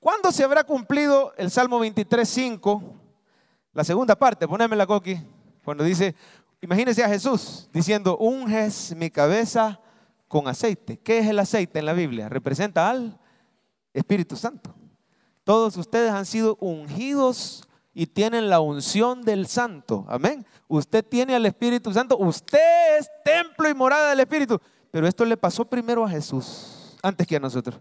[0.00, 2.82] ¿Cuándo se habrá cumplido el Salmo 23.5?
[3.72, 5.20] La segunda parte, la Coqui,
[5.64, 6.16] cuando dice,
[6.60, 9.80] imagínese a Jesús diciendo, unges mi cabeza
[10.26, 10.98] con aceite.
[10.98, 12.28] ¿Qué es el aceite en la Biblia?
[12.28, 13.20] Representa al
[13.94, 14.74] Espíritu Santo.
[15.44, 17.65] Todos ustedes han sido ungidos
[17.98, 20.04] y tienen la unción del Santo.
[20.06, 20.44] Amén.
[20.68, 22.18] Usted tiene al Espíritu Santo.
[22.18, 24.60] Usted es templo y morada del Espíritu.
[24.90, 27.80] Pero esto le pasó primero a Jesús, antes que a nosotros.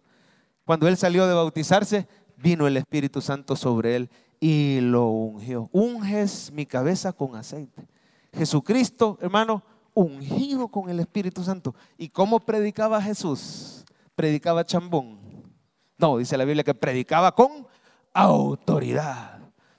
[0.63, 5.69] Cuando Él salió de bautizarse, vino el Espíritu Santo sobre Él y lo ungió.
[5.73, 7.86] Unges mi cabeza con aceite.
[8.32, 11.75] Jesucristo, hermano, ungido con el Espíritu Santo.
[11.97, 13.84] ¿Y cómo predicaba Jesús?
[14.15, 15.19] Predicaba chambón.
[15.97, 17.67] No, dice la Biblia que predicaba con
[18.13, 19.35] autoridad.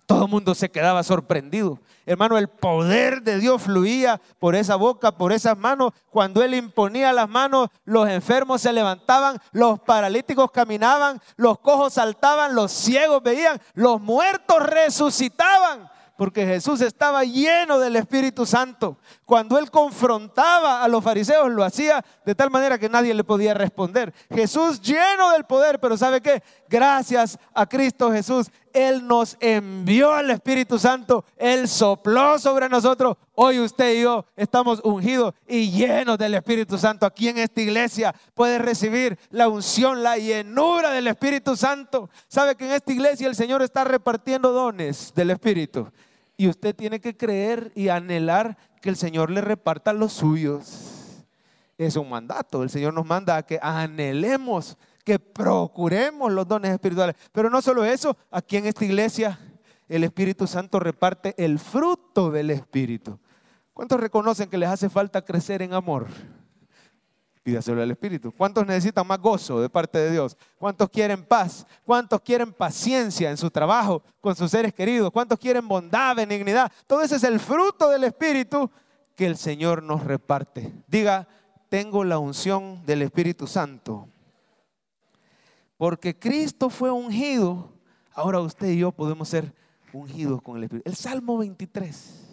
[0.07, 1.81] Todo el mundo se quedaba sorprendido.
[2.07, 5.93] Hermano, el poder de Dios fluía por esa boca, por esas manos.
[6.11, 12.55] Cuando Él imponía las manos, los enfermos se levantaban, los paralíticos caminaban, los cojos saltaban,
[12.55, 18.97] los ciegos veían, los muertos resucitaban porque Jesús estaba lleno del Espíritu Santo.
[19.27, 23.55] Cuando él confrontaba a los fariseos, lo hacía de tal manera que nadie le podía
[23.55, 24.15] responder.
[24.33, 26.45] Jesús lleno del poder, pero ¿sabe qué?
[26.69, 33.17] Gracias a Cristo Jesús, Él nos envió al Espíritu Santo, Él sopló sobre nosotros.
[33.35, 37.05] Hoy usted y yo estamos ungidos y llenos del Espíritu Santo.
[37.05, 42.11] Aquí en esta iglesia puede recibir la unción, la llenura del Espíritu Santo.
[42.29, 45.91] Sabe que en esta iglesia el Señor está repartiendo dones del Espíritu.
[46.39, 48.57] Y usted tiene que creer y anhelar
[48.87, 51.25] que el Señor le reparta los suyos.
[51.77, 52.63] Es un mandato.
[52.63, 57.17] El Señor nos manda a que anhelemos que procuremos los dones espirituales.
[57.33, 59.41] Pero no solo eso, aquí en esta iglesia
[59.89, 63.19] el Espíritu Santo reparte el fruto del Espíritu.
[63.73, 66.07] ¿Cuántos reconocen que les hace falta crecer en amor?
[67.47, 68.33] Pídaselo al Espíritu.
[68.33, 70.37] ¿Cuántos necesitan más gozo de parte de Dios?
[70.59, 71.65] ¿Cuántos quieren paz?
[71.85, 75.13] ¿Cuántos quieren paciencia en su trabajo con sus seres queridos?
[75.13, 76.73] ¿Cuántos quieren bondad, benignidad?
[76.89, 78.69] Todo ese es el fruto del Espíritu
[79.15, 80.73] que el Señor nos reparte.
[80.89, 81.29] Diga,
[81.69, 84.09] tengo la unción del Espíritu Santo.
[85.77, 87.71] Porque Cristo fue ungido,
[88.13, 89.55] ahora usted y yo podemos ser
[89.93, 90.91] ungidos con el Espíritu.
[90.91, 92.25] El Salmo 23.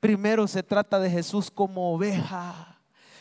[0.00, 2.77] Primero se trata de Jesús como oveja.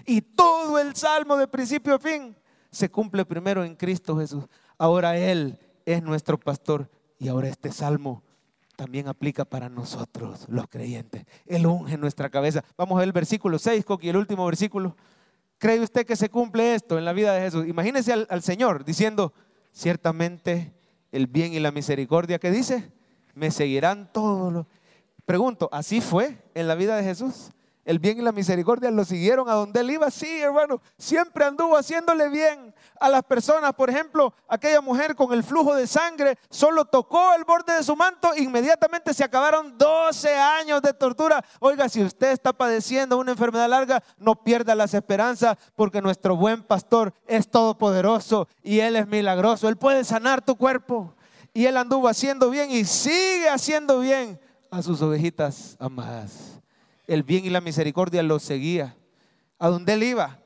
[0.10, 2.34] Y todo el Salmo de principio a fin
[2.72, 4.46] se cumple primero en Cristo Jesús.
[4.78, 6.90] Ahora Él es nuestro pastor.
[7.20, 8.24] Y ahora este Salmo
[8.78, 11.26] también aplica para nosotros, los creyentes.
[11.46, 12.64] Él unge nuestra cabeza.
[12.78, 14.96] Vamos a ver el versículo 6, Coqui, el último versículo.
[15.58, 17.68] ¿Cree usted que se cumple esto en la vida de Jesús?
[17.68, 19.34] Imagínese al, al Señor diciendo,
[19.74, 20.74] ciertamente
[21.12, 22.94] el bien y la misericordia que dice,
[23.34, 24.66] me seguirán todos los...
[25.26, 27.52] Pregunto, ¿así fue en la vida de Jesús?
[27.88, 30.12] El bien y la misericordia lo siguieron a donde él iba.
[30.12, 33.74] Sí, hermano, siempre anduvo haciéndole bien a las personas.
[33.76, 37.96] Por ejemplo, aquella mujer con el flujo de sangre solo tocó el borde de su
[37.96, 41.42] manto, inmediatamente se acabaron 12 años de tortura.
[41.62, 46.64] Oiga, si usted está padeciendo una enfermedad larga, no pierda las esperanzas porque nuestro buen
[46.64, 49.70] pastor es todopoderoso y él es milagroso.
[49.70, 51.14] Él puede sanar tu cuerpo.
[51.54, 54.38] Y él anduvo haciendo bien y sigue haciendo bien
[54.70, 56.57] a sus ovejitas amadas
[57.08, 58.96] el bien y la misericordia lo seguía.
[59.58, 60.40] A donde él iba,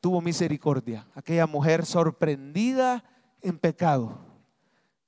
[0.00, 1.06] tuvo misericordia.
[1.14, 3.04] Aquella mujer sorprendida
[3.42, 4.18] en pecado,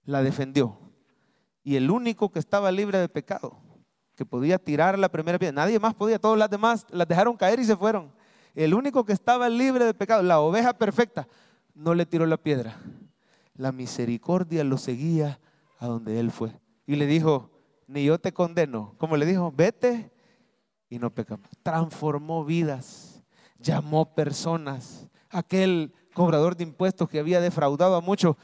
[0.05, 0.79] la defendió.
[1.64, 3.59] Y el único que estaba libre de pecado,
[4.14, 7.59] que podía tirar la primera piedra, nadie más podía, todos las demás las dejaron caer
[7.59, 8.12] y se fueron.
[8.55, 11.27] El único que estaba libre de pecado, la oveja perfecta,
[11.75, 12.81] no le tiró la piedra.
[13.55, 15.40] La misericordia lo seguía
[15.79, 16.53] a donde él fue.
[16.87, 17.51] Y le dijo,
[17.87, 18.94] ni yo te condeno.
[18.99, 20.11] Como le dijo, vete
[20.90, 21.48] y no pecamos.
[21.62, 23.22] Transformó vidas,
[23.59, 25.07] llamó personas.
[25.31, 28.37] Aquel cobrador de impuestos que había defraudado a muchos,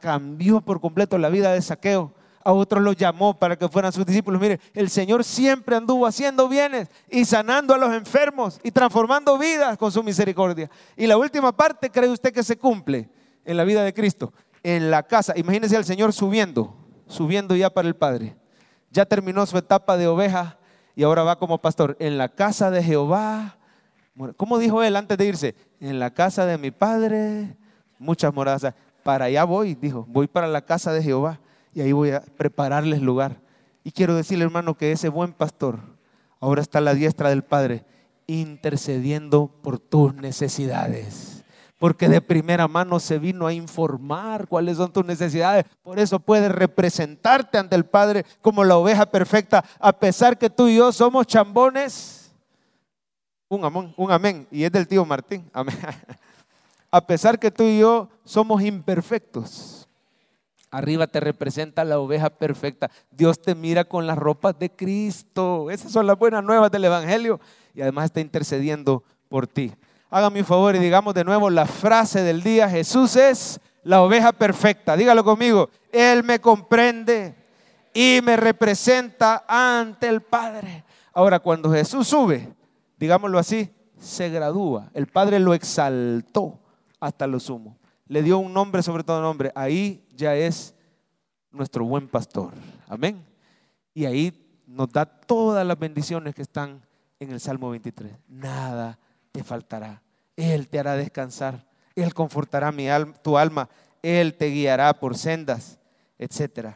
[0.00, 2.12] cambió por completo la vida de saqueo.
[2.42, 4.40] A otros los llamó para que fueran sus discípulos.
[4.40, 9.76] Mire, el Señor siempre anduvo haciendo bienes y sanando a los enfermos y transformando vidas
[9.76, 10.70] con su misericordia.
[10.96, 13.10] Y la última parte, ¿cree usted que se cumple
[13.44, 14.32] en la vida de Cristo?
[14.62, 15.34] En la casa.
[15.36, 16.74] Imagínese al Señor subiendo,
[17.06, 18.36] subiendo ya para el Padre.
[18.90, 20.59] Ya terminó su etapa de oveja
[20.94, 23.56] y ahora va como pastor en la casa de Jehová.
[24.36, 25.54] ¿Cómo dijo él antes de irse?
[25.80, 27.56] En la casa de mi padre,
[27.98, 28.74] muchas moradas.
[29.02, 31.40] Para allá voy, dijo, voy para la casa de Jehová
[31.72, 33.40] y ahí voy a prepararles lugar.
[33.82, 35.80] Y quiero decirle, hermano, que ese buen pastor
[36.38, 37.84] ahora está a la diestra del Padre
[38.26, 41.39] intercediendo por tus necesidades
[41.80, 45.64] porque de primera mano se vino a informar cuáles son tus necesidades.
[45.82, 50.68] Por eso puedes representarte ante el Padre como la oveja perfecta, a pesar que tú
[50.68, 52.32] y yo somos chambones.
[53.48, 54.46] Un amén, un amén.
[54.50, 55.48] Y es del tío Martín.
[55.54, 55.74] Amén.
[56.92, 59.88] A pesar que tú y yo somos imperfectos.
[60.70, 62.90] Arriba te representa la oveja perfecta.
[63.10, 65.70] Dios te mira con las ropas de Cristo.
[65.70, 67.40] Esas son las buenas nuevas del Evangelio.
[67.74, 69.72] Y además está intercediendo por ti.
[70.10, 72.68] Hágame un favor y digamos de nuevo la frase del día.
[72.68, 74.96] Jesús es la oveja perfecta.
[74.96, 75.70] Dígalo conmigo.
[75.92, 77.36] Él me comprende
[77.94, 80.84] y me representa ante el Padre.
[81.12, 82.52] Ahora, cuando Jesús sube,
[82.98, 83.70] digámoslo así,
[84.00, 84.90] se gradúa.
[84.94, 86.58] El Padre lo exaltó
[86.98, 87.78] hasta lo sumo.
[88.08, 89.52] Le dio un nombre sobre todo nombre.
[89.54, 90.74] Ahí ya es
[91.52, 92.52] nuestro buen pastor.
[92.88, 93.24] Amén.
[93.94, 96.82] Y ahí nos da todas las bendiciones que están
[97.20, 98.12] en el Salmo 23.
[98.28, 98.98] Nada
[99.42, 100.02] faltará.
[100.36, 101.66] Él te hará descansar.
[101.94, 102.86] Él confortará mi
[103.22, 103.68] tu alma.
[104.02, 105.78] Él te guiará por sendas,
[106.18, 106.70] etc.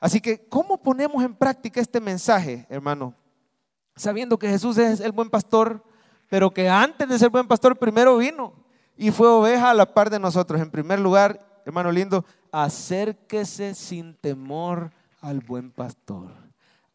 [0.00, 3.14] Así que, ¿cómo ponemos en práctica este mensaje, hermano?
[3.94, 5.84] Sabiendo que Jesús es el buen pastor,
[6.28, 8.54] pero que antes de ser buen pastor primero vino
[8.96, 10.60] y fue oveja a la par de nosotros.
[10.60, 16.41] En primer lugar, hermano lindo, acérquese sin temor al buen pastor.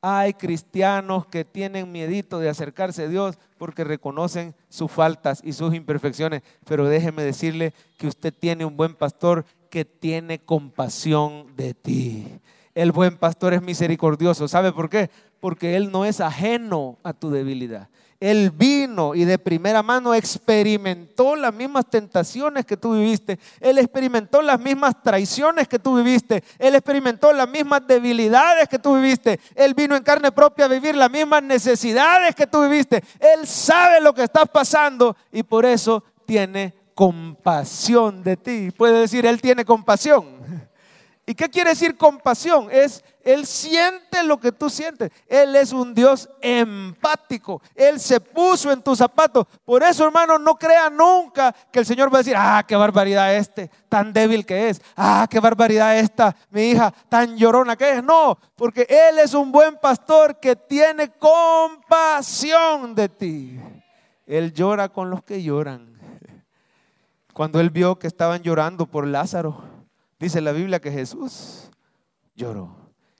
[0.09, 5.75] Hay cristianos que tienen miedito de acercarse a Dios porque reconocen sus faltas y sus
[5.75, 6.43] imperfecciones.
[6.63, 12.25] Pero déjeme decirle que usted tiene un buen pastor que tiene compasión de ti.
[12.73, 14.47] El buen pastor es misericordioso.
[14.47, 15.09] ¿Sabe por qué?
[15.41, 17.89] Porque Él no es ajeno a tu debilidad.
[18.19, 23.37] Él vino y de primera mano experimentó las mismas tentaciones que tú viviste.
[23.59, 26.43] Él experimentó las mismas traiciones que tú viviste.
[26.57, 29.39] Él experimentó las mismas debilidades que tú viviste.
[29.53, 33.03] Él vino en carne propia a vivir las mismas necesidades que tú viviste.
[33.19, 38.71] Él sabe lo que estás pasando y por eso tiene compasión de ti.
[38.71, 40.36] Puede decir, Él tiene compasión.
[41.29, 42.69] ¿Y qué quiere decir compasión?
[42.71, 45.11] Es, Él siente lo que tú sientes.
[45.27, 47.61] Él es un Dios empático.
[47.75, 49.45] Él se puso en tus zapatos.
[49.65, 53.35] Por eso, hermano, no crea nunca que el Señor va a decir, ah, qué barbaridad
[53.35, 54.81] este, tan débil que es.
[54.95, 58.01] Ah, qué barbaridad esta, mi hija, tan llorona que es.
[58.01, 63.59] No, porque Él es un buen pastor que tiene compasión de ti.
[64.25, 65.99] Él llora con los que lloran.
[67.33, 69.76] Cuando Él vio que estaban llorando por Lázaro
[70.19, 71.69] Dice la Biblia que Jesús
[72.35, 72.75] lloró.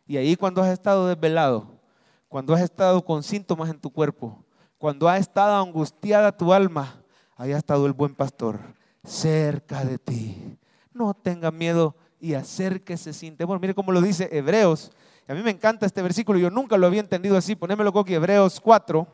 [0.06, 1.80] Y ahí cuando has estado desvelado,
[2.28, 4.44] cuando has estado con síntomas en tu cuerpo,
[4.78, 7.02] cuando ha estado angustiada tu alma,
[7.36, 8.60] ahí ha estado el buen pastor
[9.04, 10.58] cerca de ti.
[10.92, 13.60] No tenga miedo y acérquese sin temor.
[13.60, 14.92] Mire cómo lo dice Hebreos.
[15.28, 17.56] A mí me encanta este versículo, yo nunca lo había entendido así.
[17.56, 19.06] Ponémelo aquí, Hebreos 4,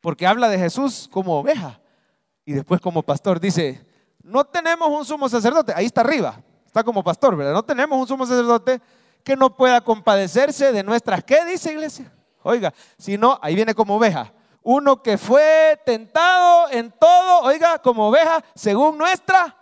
[0.00, 1.80] porque habla de Jesús como oveja
[2.44, 3.38] y después como pastor.
[3.38, 3.86] Dice,
[4.22, 6.42] no tenemos un sumo sacerdote, ahí está arriba,
[6.76, 7.54] está como pastor, ¿verdad?
[7.54, 8.82] No tenemos un sumo sacerdote
[9.24, 12.12] que no pueda compadecerse de nuestras, ¿qué dice iglesia?
[12.42, 14.30] Oiga, si no, ahí viene como oveja.
[14.62, 19.56] Uno que fue tentado en todo, oiga, como oveja, según nuestra,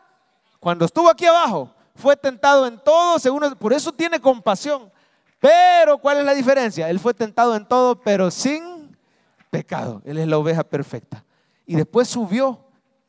[0.59, 4.90] cuando estuvo aquí abajo, fue tentado en todo, según, por eso tiene compasión.
[5.38, 6.90] Pero, ¿cuál es la diferencia?
[6.90, 8.96] Él fue tentado en todo, pero sin
[9.50, 10.03] pecado.
[10.05, 11.24] Él es la oveja perfecta.
[11.64, 12.63] Y después subió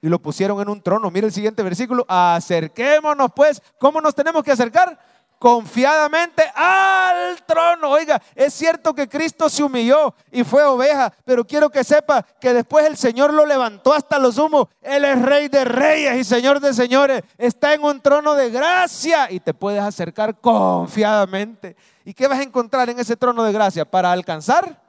[0.05, 1.09] y lo pusieron en un trono.
[1.09, 2.05] Mira el siguiente versículo.
[2.07, 3.59] Acerquémonos pues.
[3.79, 4.99] ¿Cómo nos tenemos que acercar?
[5.39, 7.89] Confiadamente al trono.
[7.89, 12.53] Oiga, es cierto que Cristo se humilló y fue oveja, pero quiero que sepa que
[12.53, 14.67] después el Señor lo levantó hasta los humos.
[14.83, 17.23] Él es rey de reyes y señor de señores.
[17.39, 21.75] Está en un trono de gracia y te puedes acercar confiadamente.
[22.03, 23.85] ¿Y qué vas a encontrar en ese trono de gracia?
[23.85, 24.79] Para alcanzar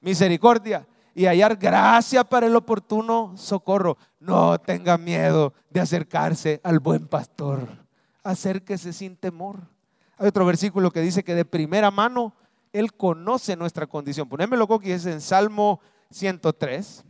[0.00, 0.84] misericordia
[1.16, 3.96] y hallar gracia para el oportuno socorro.
[4.20, 7.86] No tenga miedo de acercarse al buen pastor.
[8.22, 9.60] Acérquese sin temor.
[10.18, 12.34] Hay otro versículo que dice que de primera mano
[12.70, 14.28] Él conoce nuestra condición.
[14.28, 17.02] Ponémelo aquí, es en Salmo 103.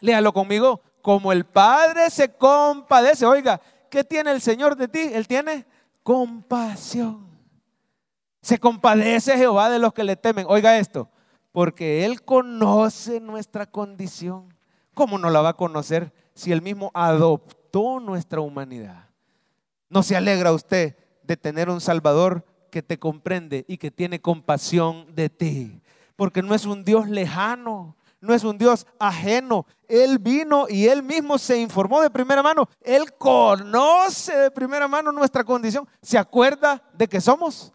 [0.00, 0.82] Léalo conmigo.
[1.00, 3.24] Como el Padre se compadece.
[3.24, 3.58] Oiga,
[3.90, 5.00] ¿qué tiene el Señor de ti?
[5.14, 5.64] Él tiene
[6.02, 7.26] compasión.
[8.42, 10.44] Se compadece Jehová de los que le temen.
[10.46, 11.08] Oiga esto
[11.52, 14.54] porque Él conoce nuestra condición.
[14.94, 19.08] ¿Cómo no la va a conocer si Él mismo adoptó nuestra humanidad?
[19.88, 25.14] ¿No se alegra usted de tener un Salvador que te comprende y que tiene compasión
[25.14, 25.80] de ti?
[26.16, 29.66] Porque no es un Dios lejano, no es un Dios ajeno.
[29.86, 32.68] Él vino y Él mismo se informó de primera mano.
[32.82, 35.88] Él conoce de primera mano nuestra condición.
[36.02, 37.72] Se acuerda de que somos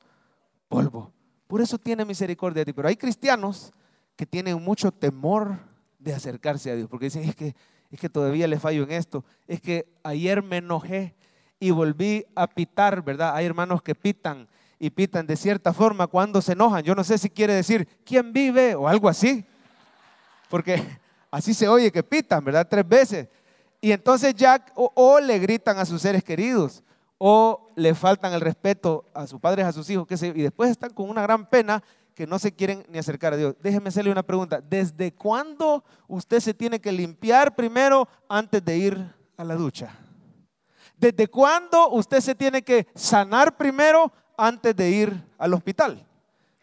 [0.67, 1.12] polvo.
[1.53, 2.73] Por eso tiene misericordia de ti.
[2.73, 3.73] Pero hay cristianos
[4.15, 5.59] que tienen mucho temor
[5.99, 7.53] de acercarse a Dios, porque dicen, es que,
[7.91, 11.13] es que todavía le fallo en esto, es que ayer me enojé
[11.59, 13.35] y volví a pitar, ¿verdad?
[13.35, 14.47] Hay hermanos que pitan
[14.79, 16.81] y pitan de cierta forma cuando se enojan.
[16.81, 18.73] Yo no sé si quiere decir, ¿quién vive?
[18.73, 19.45] o algo así,
[20.49, 20.83] porque
[21.29, 22.67] así se oye que pitan, ¿verdad?
[22.67, 23.27] Tres veces.
[23.79, 26.81] Y entonces ya o le gritan a sus seres queridos,
[27.25, 30.69] o le faltan el respeto a sus padres, a sus hijos, qué sé y después
[30.69, 31.81] están con una gran pena
[32.13, 33.55] que no se quieren ni acercar a Dios.
[33.61, 34.59] Déjeme hacerle una pregunta.
[34.59, 39.97] ¿Desde cuándo usted se tiene que limpiar primero antes de ir a la ducha?
[40.97, 46.05] ¿Desde cuándo usted se tiene que sanar primero antes de ir al hospital?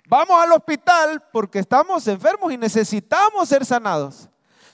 [0.07, 4.29] Vamos al hospital porque estamos enfermos y necesitamos ser sanados.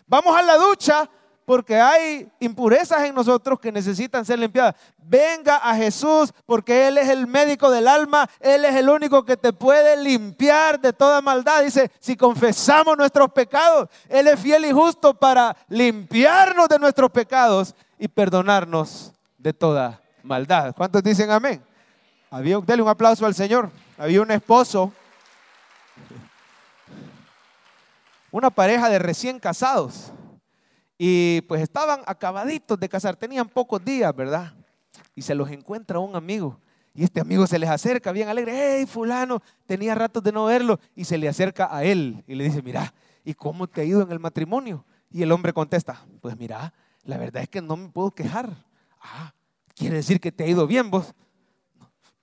[0.09, 1.09] Vamos a la ducha
[1.47, 4.75] porque hay impurezas en nosotros que necesitan ser limpiadas.
[4.99, 9.37] Venga a Jesús porque Él es el médico del alma, Él es el único que
[9.37, 11.63] te puede limpiar de toda maldad.
[11.63, 17.77] Dice, si confesamos nuestros pecados, Él es fiel y justo para limpiarnos de nuestros pecados
[17.97, 20.75] y perdonarnos de toda maldad.
[20.77, 21.63] ¿Cuántos dicen amén?
[22.29, 23.71] Había, dele un aplauso al Señor.
[23.97, 24.93] Había un esposo,
[28.33, 30.11] una pareja de recién casados
[30.99, 34.55] y pues estaban acabaditos de casar, tenían pocos días, ¿verdad?
[35.15, 36.61] Y se los encuentra un amigo.
[36.95, 40.81] Y este amigo se les acerca bien alegre, hey fulano, tenía ratos de no verlo.
[40.95, 44.01] Y se le acerca a él y le dice, mira, ¿y cómo te ha ido
[44.01, 44.87] en el matrimonio?
[45.11, 46.73] Y el hombre contesta, pues mira,
[47.05, 48.65] la verdad es que no me puedo quejar.
[49.01, 49.35] Ah,
[49.75, 51.15] quiere decir que te ha ido bien vos.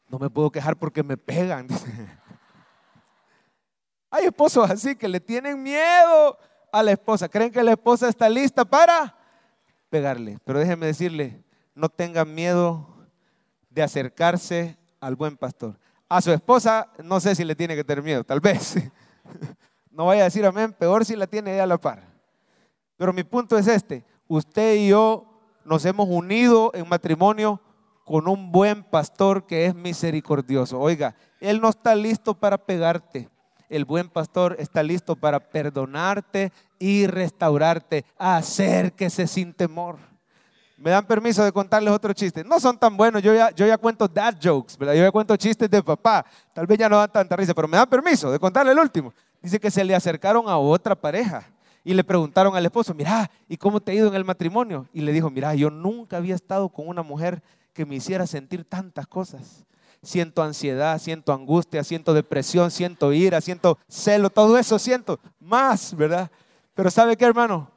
[0.10, 1.68] No me puedo quejar porque me pegan.
[4.10, 6.38] Hay esposos así que le tienen miedo
[6.74, 7.30] a la esposa.
[7.30, 9.16] Creen que la esposa está lista para
[9.90, 10.40] pegarle.
[10.44, 11.44] Pero déjeme decirle,
[11.76, 12.90] no tengan miedo
[13.70, 15.80] de acercarse al buen pastor.
[16.10, 18.76] A su esposa no sé si le tiene que tener miedo, tal vez.
[19.96, 22.02] No vaya a decir amén, peor si la tiene ella a la par.
[22.98, 27.62] Pero mi punto es este, usted y yo nos hemos unido en matrimonio
[28.04, 30.80] con un buen pastor que es misericordioso.
[30.80, 33.30] Oiga, Él no está listo para pegarte.
[33.74, 38.06] El buen pastor está listo para perdonarte y restaurarte.
[38.20, 39.98] Acérquese sin temor.
[40.78, 42.44] Me dan permiso de contarles otro chiste.
[42.44, 44.94] No son tan buenos, yo ya, yo ya cuento dad jokes, ¿verdad?
[44.94, 46.24] Yo ya cuento chistes de papá.
[46.54, 49.12] Tal vez ya no dan tanta risa, pero me dan permiso de contarle el último.
[49.42, 51.44] Dice que se le acercaron a otra pareja
[51.84, 54.88] y le preguntaron al esposo, mira, ¿y cómo te ha ido en el matrimonio?
[54.94, 57.42] Y le dijo, mira, yo nunca había estado con una mujer
[57.74, 59.66] que me hiciera sentir tantas cosas.
[60.04, 66.30] Siento ansiedad, siento angustia, siento depresión, siento ira, siento celo, todo eso siento más, ¿verdad?
[66.76, 67.72] Pero ¿sabe qué, hermano?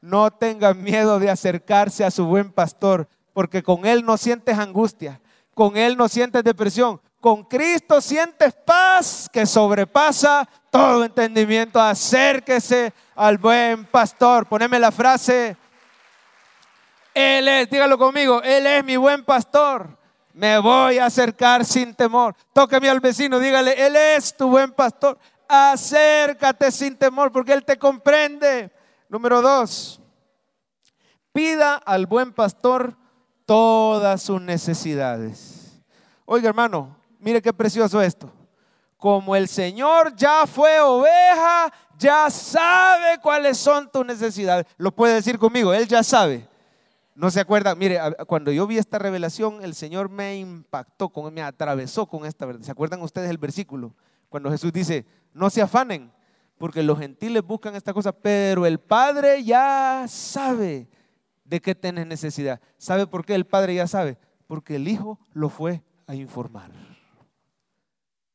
[0.00, 5.20] No tengan miedo de acercarse a su buen pastor, porque con él no sientes angustia,
[5.54, 11.78] con él no sientes depresión, con Cristo sientes paz que sobrepasa todo entendimiento.
[11.78, 14.46] Acérquese al buen pastor.
[14.46, 15.54] Poneme la frase.
[17.12, 19.99] Él es, dígalo conmigo, Él es mi buen pastor.
[20.32, 22.34] Me voy a acercar sin temor.
[22.52, 25.18] Tóqueme al vecino, dígale, Él es tu buen pastor.
[25.48, 28.70] Acércate sin temor porque Él te comprende.
[29.08, 30.00] Número dos,
[31.32, 32.96] pida al buen pastor
[33.44, 35.82] todas sus necesidades.
[36.24, 38.32] Oiga hermano, mire qué precioso esto.
[38.96, 44.66] Como el Señor ya fue oveja, ya sabe cuáles son tus necesidades.
[44.76, 46.46] Lo puede decir conmigo, Él ya sabe.
[47.20, 52.06] No se acuerda, mire, cuando yo vi esta revelación, el Señor me impactó, me atravesó
[52.06, 52.62] con esta verdad.
[52.62, 53.94] ¿Se acuerdan ustedes el versículo?
[54.30, 55.04] Cuando Jesús dice,
[55.34, 56.10] no se afanen,
[56.56, 60.88] porque los gentiles buscan esta cosa, pero el Padre ya sabe
[61.44, 62.58] de qué tienes necesidad.
[62.78, 64.16] ¿Sabe por qué el Padre ya sabe?
[64.46, 66.70] Porque el Hijo lo fue a informar.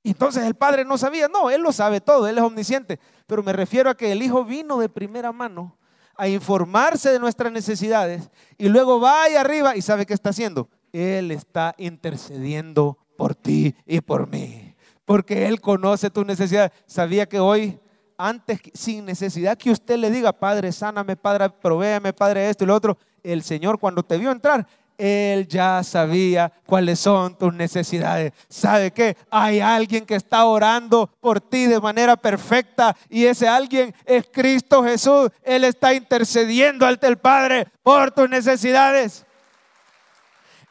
[0.03, 3.51] Entonces el Padre no sabía, no, Él lo sabe todo, Él es omnisciente, pero me
[3.51, 5.75] refiero a que el Hijo vino de primera mano
[6.18, 10.70] a informarse de nuestras necesidades y luego va ahí arriba y sabe qué está haciendo.
[10.91, 16.72] Él está intercediendo por ti y por mí, porque Él conoce tus necesidades.
[16.86, 17.80] Sabía que hoy,
[18.18, 22.76] antes, sin necesidad que usted le diga, Padre, sáname, Padre, provéame, Padre, esto y lo
[22.76, 24.68] otro, el Señor cuando te vio entrar,
[24.98, 28.34] él ya sabía cuáles son tus necesidades.
[28.48, 29.18] ¿Sabe qué?
[29.30, 34.84] Hay alguien que está orando por ti de manera perfecta y ese alguien es Cristo
[34.84, 35.30] Jesús.
[35.43, 39.26] Él está intercediendo ante el Padre por tus necesidades.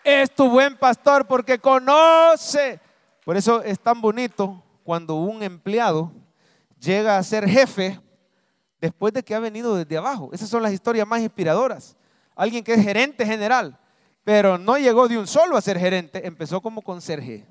[0.02, 2.80] Es tu buen pastor porque conoce.
[3.24, 6.12] Por eso es tan bonito cuando un empleado
[6.78, 8.00] llega a ser jefe
[8.80, 10.30] después de que ha venido desde abajo.
[10.32, 11.96] Esas son las historias más inspiradoras.
[12.36, 13.78] Alguien que es gerente general
[14.24, 17.46] pero no llegó de un solo a ser gerente, empezó como conserje.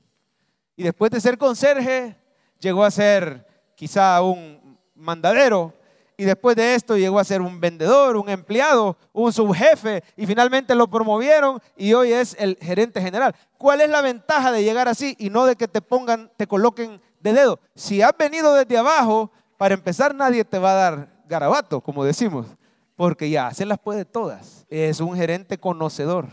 [0.76, 2.18] Y después de ser conserje,
[2.60, 5.74] llegó a ser quizá un mandadero.
[6.18, 10.04] Y después de esto llegó a ser un vendedor, un empleado, un subjefe.
[10.16, 13.36] Y finalmente lo promovieron y hoy es el gerente general.
[13.58, 17.00] ¿Cuál es la ventaja de llegar así y no de que te pongan, te coloquen
[17.20, 17.60] de dedo?
[17.76, 22.48] Si has venido desde abajo, para empezar nadie te va a dar garabato, como decimos.
[22.96, 24.66] Porque ya se las puede todas.
[24.70, 26.28] Es un gerente conocedor.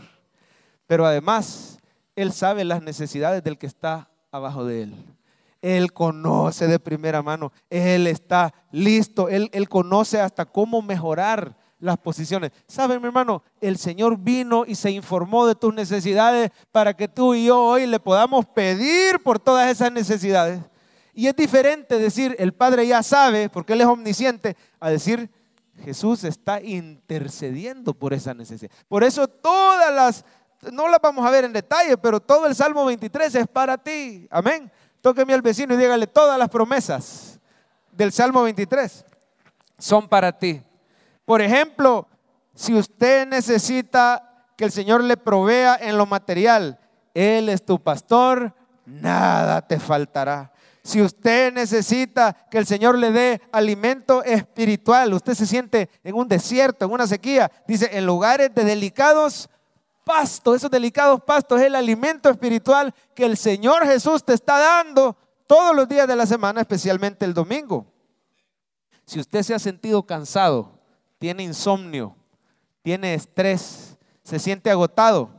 [0.91, 1.79] Pero además,
[2.17, 4.95] Él sabe las necesidades del que está abajo de Él.
[5.61, 7.53] Él conoce de primera mano.
[7.69, 9.29] Él está listo.
[9.29, 12.51] Él, él conoce hasta cómo mejorar las posiciones.
[12.67, 13.41] ¿Saben, mi hermano?
[13.61, 17.87] El Señor vino y se informó de tus necesidades para que tú y yo hoy
[17.87, 20.59] le podamos pedir por todas esas necesidades.
[21.13, 25.29] Y es diferente decir, el Padre ya sabe, porque Él es omnisciente, a decir,
[25.81, 28.71] Jesús está intercediendo por esa necesidad.
[28.87, 30.25] Por eso todas las
[30.71, 34.27] no las vamos a ver en detalle, pero todo el Salmo 23 es para ti.
[34.29, 34.71] Amén.
[35.01, 37.39] Tóqueme al vecino y dígale, todas las promesas
[37.91, 39.05] del Salmo 23
[39.77, 40.61] son para ti.
[41.25, 42.07] Por ejemplo,
[42.53, 46.79] si usted necesita que el Señor le provea en lo material,
[47.13, 48.53] Él es tu pastor,
[48.85, 50.51] nada te faltará.
[50.83, 56.27] Si usted necesita que el Señor le dé alimento espiritual, usted se siente en un
[56.27, 59.49] desierto, en una sequía, dice, en lugares de delicados
[60.11, 65.15] pasto, esos delicados pastos, es el alimento espiritual que el Señor Jesús te está dando
[65.47, 67.85] todos los días de la semana, especialmente el domingo.
[69.05, 70.69] Si usted se ha sentido cansado,
[71.17, 72.13] tiene insomnio,
[72.81, 75.29] tiene estrés, se siente agotado,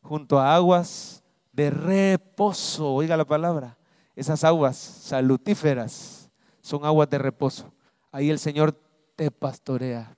[0.00, 2.94] junto a aguas de reposo.
[2.94, 3.76] Oiga la palabra.
[4.14, 6.30] Esas aguas salutíferas
[6.62, 7.70] son aguas de reposo.
[8.10, 8.74] Ahí el Señor
[9.14, 10.16] te pastorea.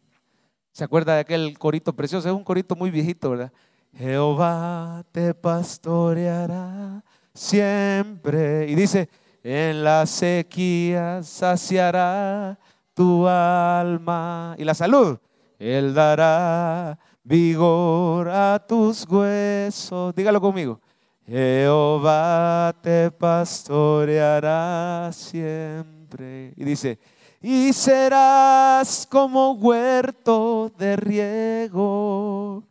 [0.71, 2.29] ¿Se acuerda de aquel corito precioso?
[2.29, 3.53] Es un corito muy viejito, ¿verdad?
[3.97, 7.03] Jehová te pastoreará
[7.35, 8.67] siempre.
[8.69, 9.09] Y dice,
[9.43, 12.59] en la sequía saciará
[12.95, 14.55] tu alma.
[14.59, 15.19] Y la salud,
[15.59, 20.15] Él dará vigor a tus huesos.
[20.15, 20.81] Dígalo conmigo.
[21.27, 26.55] Jehová te pastoreará siempre.
[26.57, 26.99] Y dice,
[27.41, 32.65] y serás como huerto de riego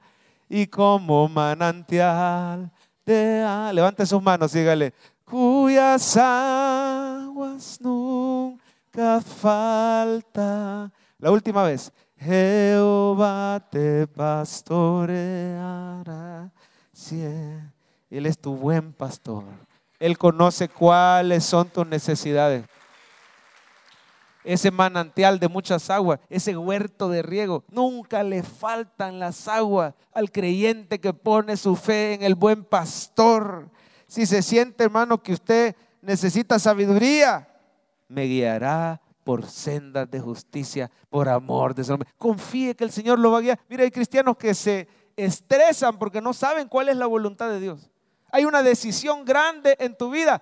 [0.49, 2.71] y como manantial
[3.05, 3.69] de...
[3.73, 4.93] Levante sus manos y dígale,
[5.25, 10.91] cuyas aguas nunca falta.
[11.19, 15.17] La última vez, Jehová te pastoreará
[16.91, 17.77] siempre.
[18.09, 19.43] Él es tu buen pastor.
[19.99, 22.63] Él conoce cuáles son tus necesidades.
[24.47, 30.31] Ese manantial de muchas aguas, ese huerto de riego, nunca le faltan las aguas al
[30.31, 33.69] creyente que pone su fe en el buen pastor.
[34.07, 37.45] Si se siente, hermano, que usted necesita sabiduría,
[38.07, 42.09] me guiará por sendas de justicia, por amor de su nombre.
[42.17, 43.59] Confíe que el Señor lo va a guiar.
[43.67, 44.87] Mira, hay cristianos que se
[45.17, 47.89] estresan porque no saben cuál es la voluntad de Dios.
[48.31, 50.41] Hay una decisión grande en tu vida.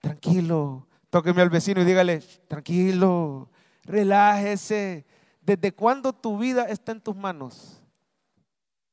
[0.00, 3.48] Tranquilo, tóqueme al vecino y dígale, tranquilo,
[3.84, 5.06] relájese.
[5.40, 7.80] ¿Desde cuándo tu vida está en tus manos?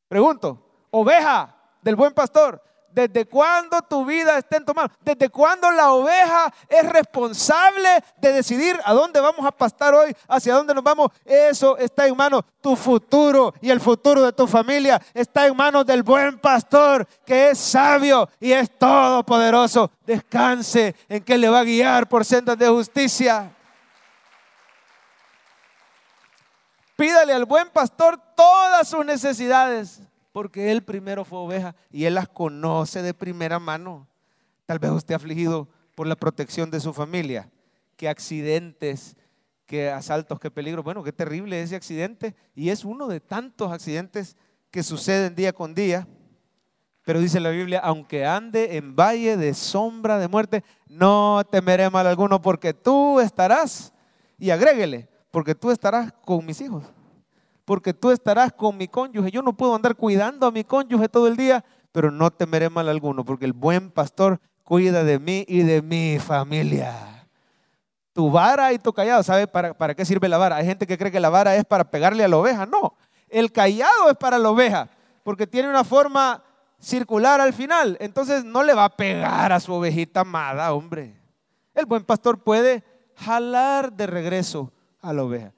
[0.08, 2.62] Pregunto, oveja del buen pastor,
[2.96, 4.90] ¿Desde cuándo tu vida está en tu mano?
[5.02, 10.16] ¿Desde cuándo la oveja es responsable de decidir a dónde vamos a pastar hoy?
[10.30, 11.12] ¿Hacia dónde nos vamos?
[11.26, 12.44] Eso está en manos.
[12.62, 17.50] Tu futuro y el futuro de tu familia está en manos del buen pastor que
[17.50, 19.92] es sabio y es todopoderoso.
[20.06, 23.52] Descanse en que le va a guiar por sendas de justicia.
[26.96, 30.00] Pídale al buen pastor todas sus necesidades
[30.36, 34.06] porque Él primero fue oveja y Él las conoce de primera mano.
[34.66, 37.50] Tal vez usted afligido por la protección de su familia.
[37.96, 39.16] Qué accidentes,
[39.66, 40.84] qué asaltos, qué peligro.
[40.84, 42.36] Bueno, qué terrible ese accidente.
[42.54, 44.36] Y es uno de tantos accidentes
[44.72, 46.06] que suceden día con día.
[47.06, 52.08] Pero dice la Biblia, aunque ande en valle de sombra de muerte, no temeré mal
[52.08, 53.94] alguno porque tú estarás.
[54.38, 56.84] Y agréguele, porque tú estarás con mis hijos
[57.66, 59.32] porque tú estarás con mi cónyuge.
[59.32, 62.88] Yo no puedo andar cuidando a mi cónyuge todo el día, pero no temeré mal
[62.88, 67.28] alguno, porque el buen pastor cuida de mí y de mi familia.
[68.14, 70.58] Tu vara y tu callado, ¿sabe para, para qué sirve la vara?
[70.58, 72.66] Hay gente que cree que la vara es para pegarle a la oveja.
[72.66, 72.96] No,
[73.28, 74.88] el callado es para la oveja,
[75.24, 76.44] porque tiene una forma
[76.80, 77.98] circular al final.
[78.00, 81.20] Entonces no le va a pegar a su ovejita amada, hombre.
[81.74, 82.84] El buen pastor puede
[83.16, 85.55] jalar de regreso a la oveja.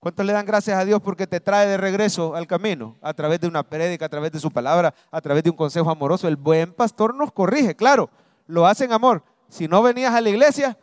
[0.00, 2.96] ¿Cuántos le dan gracias a Dios porque te trae de regreso al camino?
[3.02, 5.90] A través de una prédica, a través de su palabra, a través de un consejo
[5.90, 6.26] amoroso.
[6.26, 8.08] El buen pastor nos corrige, claro,
[8.46, 9.22] lo hace en amor.
[9.50, 10.78] Si no venías a la iglesia,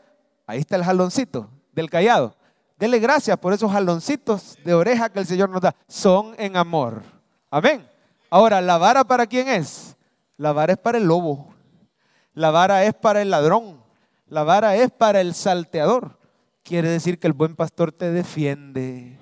[0.46, 2.36] ahí está el jaloncito del callado.
[2.78, 5.76] Dele gracias por esos jaloncitos de oreja que el Señor nos da.
[5.88, 7.02] Son en amor.
[7.50, 7.90] Amén.
[8.30, 9.98] Ahora, ¿la vara para quién es?
[10.38, 11.56] La vara es para el lobo.
[12.36, 13.82] La vara es para el ladrón.
[14.28, 16.18] La vara es para el salteador
[16.68, 19.18] quiere decir que el buen pastor te defiende.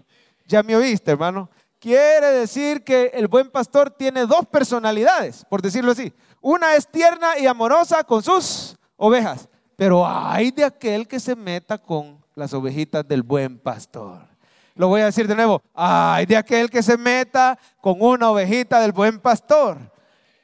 [0.47, 1.47] ¿Ya me oíste, hermano?
[1.79, 6.11] Quiere decir que el buen pastor tiene dos personalidades, por decirlo así.
[6.41, 11.77] Una es tierna y amorosa con sus ovejas, pero hay de aquel que se meta
[11.77, 14.25] con las ovejitas del buen pastor.
[14.73, 18.81] Lo voy a decir de nuevo, hay de aquel que se meta con una ovejita
[18.81, 19.77] del buen pastor.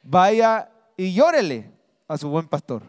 [0.04, 1.68] Vaya y llórele
[2.06, 2.84] a su buen pastor.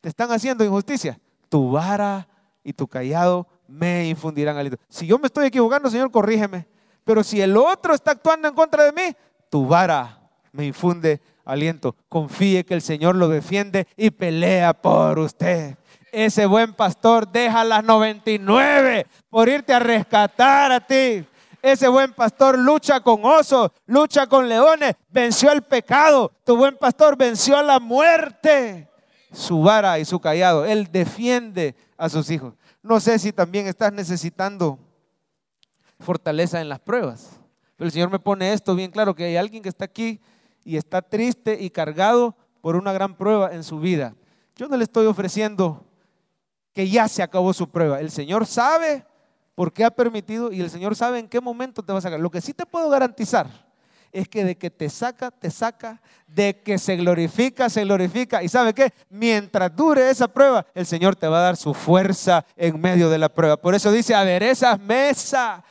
[0.00, 1.18] Te están haciendo injusticia.
[1.48, 2.28] Tu vara
[2.62, 4.78] y tu callado me infundirán aliento.
[4.88, 6.66] Si yo me estoy equivocando, Señor, corrígeme.
[7.04, 9.14] Pero si el otro está actuando en contra de mí,
[9.48, 10.20] tu vara
[10.52, 11.94] me infunde aliento.
[12.08, 15.76] Confíe que el Señor lo defiende y pelea por usted.
[16.10, 21.24] Ese buen pastor deja las 99 por irte a rescatar a ti.
[21.62, 26.30] Ese buen pastor lucha con osos, lucha con leones, venció el pecado.
[26.44, 28.88] Tu buen pastor venció la muerte.
[29.32, 32.54] Su vara y su callado, él defiende a sus hijos.
[32.86, 34.78] No sé si también estás necesitando
[35.98, 37.40] fortaleza en las pruebas.
[37.74, 40.20] Pero el Señor me pone esto bien claro, que hay alguien que está aquí
[40.64, 44.14] y está triste y cargado por una gran prueba en su vida.
[44.54, 45.84] Yo no le estoy ofreciendo
[46.72, 48.00] que ya se acabó su prueba.
[48.00, 49.04] El Señor sabe
[49.56, 52.20] por qué ha permitido y el Señor sabe en qué momento te va a sacar.
[52.20, 53.65] Lo que sí te puedo garantizar
[54.16, 58.42] es que de que te saca, te saca, de que se glorifica, se glorifica.
[58.42, 58.94] ¿Y sabe qué?
[59.10, 63.18] Mientras dure esa prueba, el Señor te va a dar su fuerza en medio de
[63.18, 63.58] la prueba.
[63.58, 65.62] Por eso dice, aderezas mesa.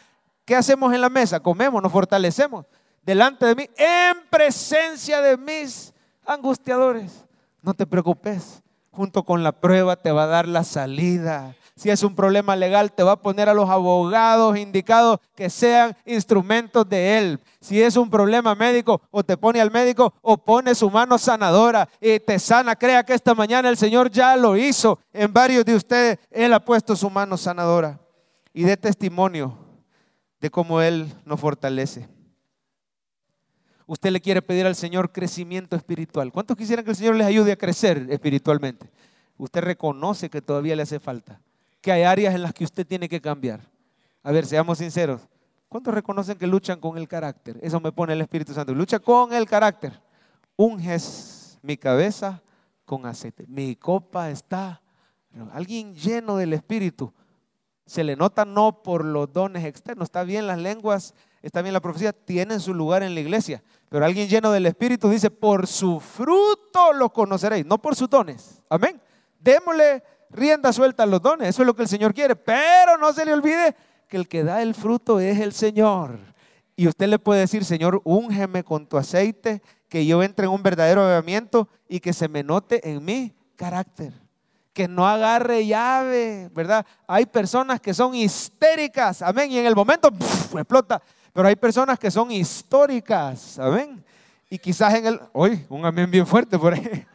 [0.45, 1.39] ¿Qué hacemos en la mesa?
[1.39, 2.67] Comemos, nos fortalecemos.
[3.01, 5.91] Delante de mí, en presencia de mis
[6.23, 7.25] angustiadores.
[7.63, 8.61] No te preocupes.
[8.91, 11.55] Junto con la prueba te va a dar la salida.
[11.77, 15.95] Si es un problema legal, te va a poner a los abogados indicados que sean
[16.05, 17.39] instrumentos de Él.
[17.59, 21.89] Si es un problema médico, o te pone al médico o pone su mano sanadora
[21.99, 22.77] y te sana.
[22.77, 24.99] Crea que esta mañana el Señor ya lo hizo.
[25.11, 27.99] En varios de ustedes, Él ha puesto su mano sanadora.
[28.53, 29.57] Y de testimonio
[30.39, 32.07] de cómo Él nos fortalece.
[33.85, 36.31] Usted le quiere pedir al Señor crecimiento espiritual.
[36.31, 38.89] ¿Cuántos quisieran que el Señor les ayude a crecer espiritualmente?
[39.37, 41.41] Usted reconoce que todavía le hace falta
[41.85, 43.59] que hay áreas en las que usted tiene que cambiar.
[44.23, 45.21] A ver, seamos sinceros.
[45.69, 47.59] ¿Cuántos reconocen que luchan con el carácter?
[47.61, 48.73] Eso me pone el Espíritu Santo.
[48.73, 50.01] Lucha con el carácter.
[50.55, 52.41] Unges mi cabeza
[52.85, 53.45] con aceite.
[53.47, 54.81] Mi copa está.
[55.53, 57.13] Alguien lleno del Espíritu.
[57.85, 60.07] Se le nota no por los dones externos.
[60.07, 61.13] Está bien las lenguas,
[61.43, 63.61] está bien la profecía, tienen su lugar en la iglesia.
[63.89, 68.63] Pero alguien lleno del Espíritu dice, por su fruto lo conoceréis, no por sus dones.
[68.71, 68.99] Amén.
[69.39, 71.49] Démosle rienda suelta los dones.
[71.49, 72.35] Eso es lo que el Señor quiere.
[72.35, 73.75] Pero no se le olvide
[74.07, 76.19] que el que da el fruto es el Señor.
[76.75, 80.61] Y usted le puede decir, Señor, úngeme con tu aceite, que yo entre en un
[80.61, 84.13] verdadero avivamiento y que se me note en mi carácter.
[84.73, 86.85] Que no agarre llave, ¿verdad?
[87.07, 90.09] Hay personas que son histéricas, amén, y en el momento
[90.53, 91.01] explota.
[91.31, 94.03] Pero hay personas que son históricas, amén.
[94.49, 97.05] Y quizás en el, hoy, un amén bien fuerte por ahí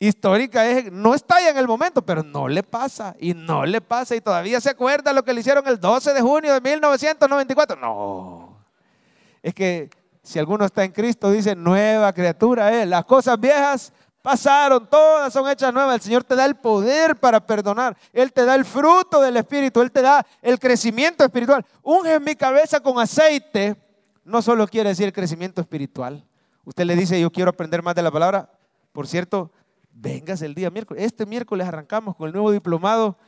[0.00, 3.80] histórica es, no está ahí en el momento, pero no le pasa y no le
[3.80, 7.76] pasa y todavía se acuerda lo que le hicieron el 12 de junio de 1994.
[7.76, 8.58] No,
[9.42, 9.90] es que
[10.22, 12.88] si alguno está en Cristo, dice nueva criatura es.
[12.88, 13.92] Las cosas viejas
[14.22, 15.94] pasaron, todas son hechas nuevas.
[15.94, 17.96] El Señor te da el poder para perdonar.
[18.12, 21.64] Él te da el fruto del Espíritu, Él te da el crecimiento espiritual.
[21.82, 23.76] Unge mi cabeza con aceite
[24.24, 26.24] no solo quiere decir crecimiento espiritual.
[26.64, 28.50] Usted le dice, yo quiero aprender más de la palabra.
[28.92, 29.50] Por cierto,
[30.00, 31.04] vengas el día miércoles.
[31.04, 33.18] Este miércoles arrancamos con el nuevo diplomado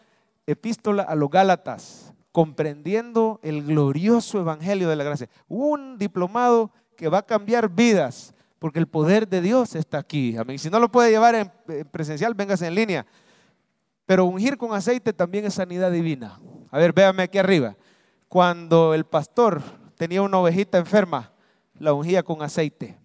[0.46, 5.28] Epístola a los Gálatas, comprendiendo el glorioso Evangelio de la Gracia.
[5.48, 10.36] Un diplomado que va a cambiar vidas, porque el poder de Dios está aquí.
[10.36, 10.58] Amén.
[10.58, 11.52] Si no lo puede llevar en,
[11.90, 13.06] presencial, véngase en línea.
[14.06, 16.40] Pero ungir con aceite también es sanidad divina.
[16.70, 17.76] A ver, véame aquí arriba.
[18.28, 19.62] Cuando el pastor
[19.96, 21.32] tenía una ovejita enferma,
[21.78, 22.98] la ungía con aceite.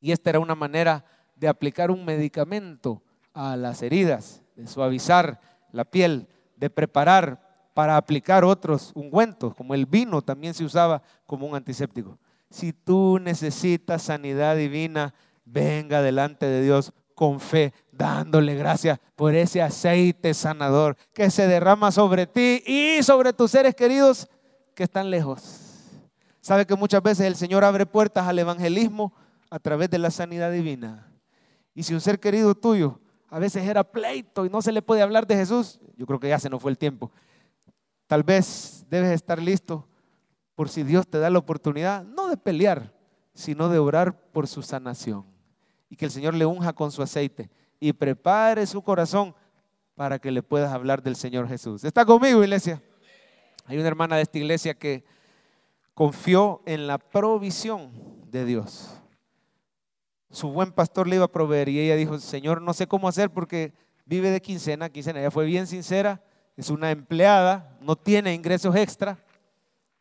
[0.00, 1.04] Y esta era una manera
[1.38, 5.40] de aplicar un medicamento a las heridas, de suavizar
[5.72, 11.46] la piel, de preparar para aplicar otros ungüentos, como el vino también se usaba como
[11.46, 12.18] un antiséptico.
[12.50, 15.14] Si tú necesitas sanidad divina,
[15.44, 21.92] venga delante de Dios con fe, dándole gracias por ese aceite sanador que se derrama
[21.92, 24.28] sobre ti y sobre tus seres queridos
[24.74, 25.68] que están lejos.
[26.40, 29.12] Sabe que muchas veces el Señor abre puertas al evangelismo
[29.50, 31.07] a través de la sanidad divina.
[31.78, 32.98] Y si un ser querido tuyo
[33.28, 36.28] a veces era pleito y no se le puede hablar de Jesús, yo creo que
[36.28, 37.12] ya se nos fue el tiempo.
[38.08, 39.86] Tal vez debes estar listo
[40.56, 42.92] por si Dios te da la oportunidad, no de pelear,
[43.32, 45.24] sino de orar por su sanación.
[45.88, 47.48] Y que el Señor le unja con su aceite
[47.78, 49.32] y prepare su corazón
[49.94, 51.84] para que le puedas hablar del Señor Jesús.
[51.84, 52.82] ¿Está conmigo, iglesia?
[53.66, 55.04] Hay una hermana de esta iglesia que
[55.94, 57.92] confió en la provisión
[58.32, 58.97] de Dios
[60.30, 63.30] su buen pastor le iba a proveer y ella dijo, Señor, no sé cómo hacer
[63.30, 63.72] porque
[64.04, 65.20] vive de quincena, quincena.
[65.20, 66.22] Ella fue bien sincera,
[66.56, 69.18] es una empleada, no tiene ingresos extra.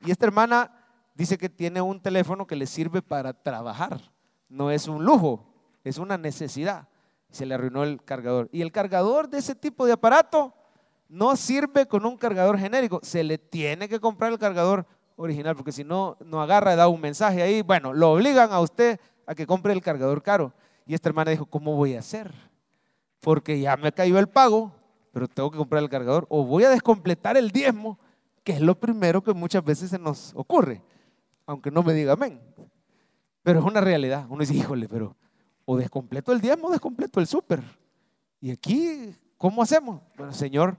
[0.01, 0.71] Y esta hermana
[1.15, 3.99] dice que tiene un teléfono que le sirve para trabajar.
[4.49, 5.45] No es un lujo,
[5.83, 6.87] es una necesidad.
[7.29, 8.49] Se le arruinó el cargador.
[8.51, 10.53] Y el cargador de ese tipo de aparato
[11.09, 12.99] no sirve con un cargador genérico.
[13.03, 17.01] Se le tiene que comprar el cargador original porque si no, no agarra, da un
[17.01, 17.61] mensaje ahí.
[17.61, 20.53] Bueno, lo obligan a usted a que compre el cargador caro.
[20.87, 22.33] Y esta hermana dijo, ¿cómo voy a hacer?
[23.19, 24.71] Porque ya me cayó el pago,
[25.11, 26.25] pero tengo que comprar el cargador.
[26.29, 27.99] O voy a descompletar el diezmo,
[28.43, 30.81] que es lo primero que muchas veces se nos ocurre,
[31.45, 32.41] aunque no me diga amén.
[33.43, 34.25] Pero es una realidad.
[34.29, 35.15] Uno dice, híjole, pero
[35.65, 37.61] o descompleto el diezmo o descompleto el súper.
[38.39, 40.01] Y aquí, ¿cómo hacemos?
[40.15, 40.77] Bueno, Señor,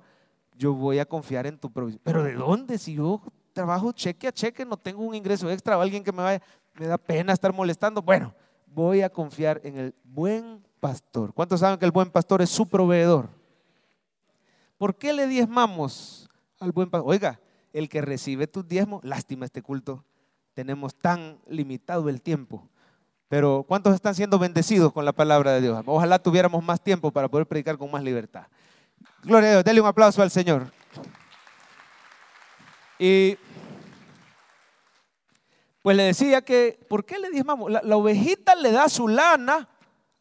[0.56, 2.00] yo voy a confiar en tu provisión.
[2.02, 2.78] Pero ¿de dónde?
[2.78, 3.20] Si yo
[3.52, 6.42] trabajo cheque a cheque, no tengo un ingreso extra o alguien que me vaya
[6.78, 8.02] me da pena estar molestando.
[8.02, 8.34] Bueno,
[8.66, 11.32] voy a confiar en el buen pastor.
[11.34, 13.28] ¿Cuántos saben que el buen pastor es su proveedor?
[14.76, 16.28] ¿Por qué le diezmamos
[16.60, 17.10] al buen pastor?
[17.10, 17.40] Oiga,
[17.72, 20.04] el que recibe tus diezmos, lástima este culto,
[20.54, 22.68] tenemos tan limitado el tiempo.
[23.28, 25.82] Pero ¿cuántos están siendo bendecidos con la palabra de Dios?
[25.84, 28.46] Ojalá tuviéramos más tiempo para poder predicar con más libertad.
[29.22, 30.72] Gloria a Dios, denle un aplauso al Señor.
[32.98, 33.36] Y
[35.88, 37.70] pues le decía que, ¿por qué le diezmamos?
[37.70, 39.66] La, la ovejita le da su lana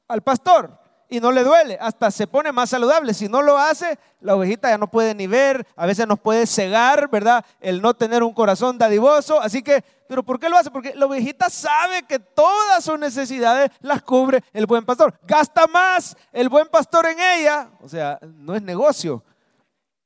[0.08, 3.14] al pastor y no le duele, hasta se pone más saludable.
[3.14, 6.48] Si no lo hace, la ovejita ya no puede ni ver, a veces nos puede
[6.48, 7.44] cegar, ¿verdad?
[7.60, 9.42] El no tener un corazón dadivoso.
[9.42, 10.72] Así que, ¿pero por qué lo hace?
[10.72, 15.20] Porque la ovejita sabe que todas sus necesidades las cubre el buen pastor.
[15.24, 17.72] Gasta más el buen pastor en ella.
[17.82, 19.22] O sea, no es negocio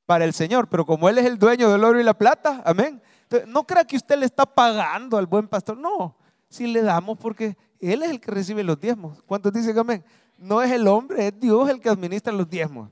[0.07, 2.99] para el Señor, pero como Él es el dueño del oro y la plata, amén.
[3.47, 5.77] No crea que usted le está pagando al buen pastor.
[5.77, 6.15] No,
[6.49, 9.21] si le damos porque Él es el que recibe los diezmos.
[9.23, 10.03] ¿Cuántos dicen amén?
[10.41, 12.89] no es el hombre, es Dios el que administra los diezmos.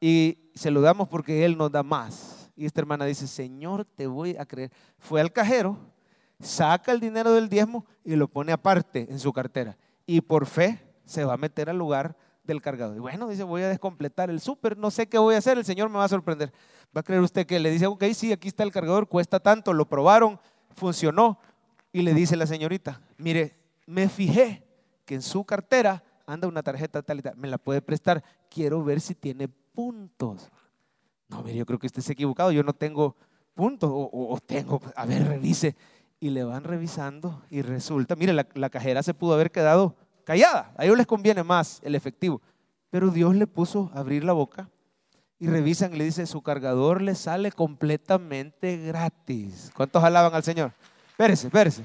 [0.00, 2.50] Y se lo damos porque Él nos da más.
[2.54, 4.70] Y esta hermana dice, Señor, te voy a creer.
[4.98, 5.78] Fue al cajero,
[6.38, 9.78] saca el dinero del diezmo y lo pone aparte en su cartera.
[10.06, 12.96] Y por fe se va a meter al lugar del cargador.
[12.96, 15.64] Y bueno, dice, voy a descompletar el súper, no sé qué voy a hacer, el
[15.64, 16.52] Señor me va a sorprender.
[16.96, 19.72] ¿Va a creer usted que le dice, ok, sí, aquí está el cargador, cuesta tanto,
[19.72, 20.40] lo probaron,
[20.74, 21.38] funcionó?
[21.92, 24.64] Y le dice la señorita, mire, me fijé
[25.04, 28.84] que en su cartera anda una tarjeta tal y tal, me la puede prestar, quiero
[28.84, 30.50] ver si tiene puntos.
[31.28, 33.16] No, mire, yo creo que usted se ha equivocado, yo no tengo
[33.54, 35.76] puntos, o, tengo, a ver, revise.
[36.22, 39.96] Y le van revisando y resulta, mire, la, cajera se pudo haber quedado
[40.30, 42.40] callada, a ellos les conviene más el efectivo,
[42.88, 44.70] pero Dios le puso a abrir la boca
[45.40, 49.72] y revisan y le dice, su cargador le sale completamente gratis.
[49.74, 50.72] ¿Cuántos alaban al Señor?
[51.08, 51.84] Espérese, espérese.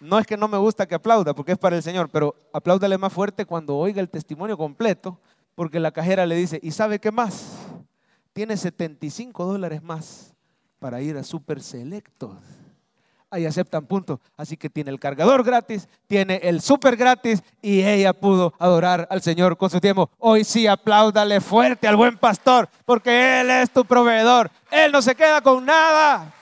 [0.00, 2.96] No es que no me gusta que aplauda, porque es para el Señor, pero apláudale
[2.96, 5.20] más fuerte cuando oiga el testimonio completo,
[5.54, 7.58] porque la cajera le dice, ¿y sabe qué más?
[8.32, 10.34] Tiene 75 dólares más
[10.78, 12.38] para ir a Super Selectos.
[13.30, 14.20] Ahí aceptan puntos.
[14.36, 19.20] Así que tiene el cargador gratis, tiene el super gratis y ella pudo adorar al
[19.20, 20.10] Señor con su tiempo.
[20.18, 24.50] Hoy sí apláudale fuerte al buen pastor, porque Él es tu proveedor.
[24.70, 26.32] Él no se queda con nada.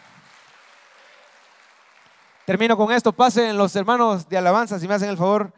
[2.44, 3.12] Termino con esto.
[3.12, 5.52] Pasen los hermanos de alabanza, si me hacen el favor.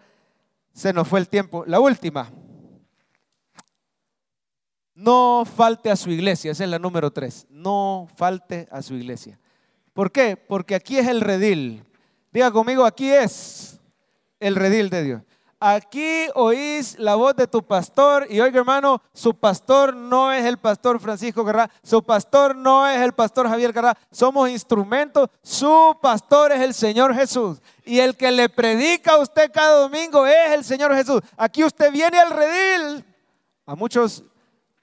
[0.72, 1.64] Se nos fue el tiempo.
[1.66, 2.30] La última.
[4.94, 6.52] No falte a su iglesia.
[6.52, 7.46] Esa es la número tres.
[7.50, 9.40] No falte a su iglesia.
[9.96, 10.36] ¿Por qué?
[10.36, 11.82] Porque aquí es el redil.
[12.30, 13.80] Diga conmigo, aquí es
[14.38, 15.22] el redil de Dios.
[15.58, 20.58] Aquí oís la voz de tu pastor y oiga hermano, su pastor no es el
[20.58, 26.52] pastor Francisco Garrá, su pastor no es el pastor Javier Garrá, somos instrumentos, su pastor
[26.52, 27.62] es el Señor Jesús.
[27.86, 31.22] Y el que le predica a usted cada domingo es el Señor Jesús.
[31.38, 33.02] Aquí usted viene al redil.
[33.64, 34.22] A muchos,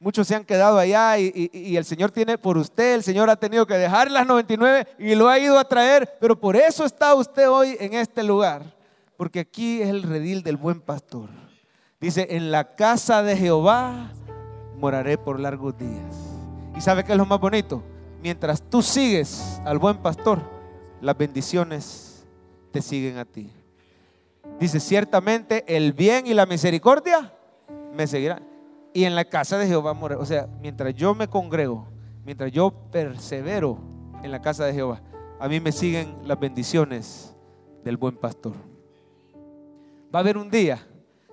[0.04, 3.66] muchos se han quedado allá y, el Señor tiene por usted, el Señor ha tenido
[3.66, 7.50] que dejar las 99 y lo ha ido a traer, pero por eso está usted
[7.50, 8.64] hoy en este lugar
[9.18, 11.30] porque aquí es el redil del buen pastor.
[12.02, 14.12] Dice, en la casa de Jehová
[14.78, 16.16] moraré por largos días.
[16.76, 17.82] ¿Y sabe qué es lo más bonito?
[18.22, 20.42] Mientras tú sigues al buen pastor,
[21.00, 22.26] las bendiciones
[22.72, 23.50] te siguen a ti.
[24.60, 27.34] Dice, ciertamente el bien y la misericordia
[27.94, 28.53] me seguirán.
[28.94, 30.22] Y en la casa de Jehová moraré.
[30.22, 31.88] O sea, mientras yo me congrego,
[32.24, 33.80] mientras yo persevero
[34.22, 35.02] en la casa de Jehová,
[35.40, 37.36] a mí me siguen las bendiciones
[37.84, 38.54] del buen pastor.
[40.14, 40.80] Va a haber un día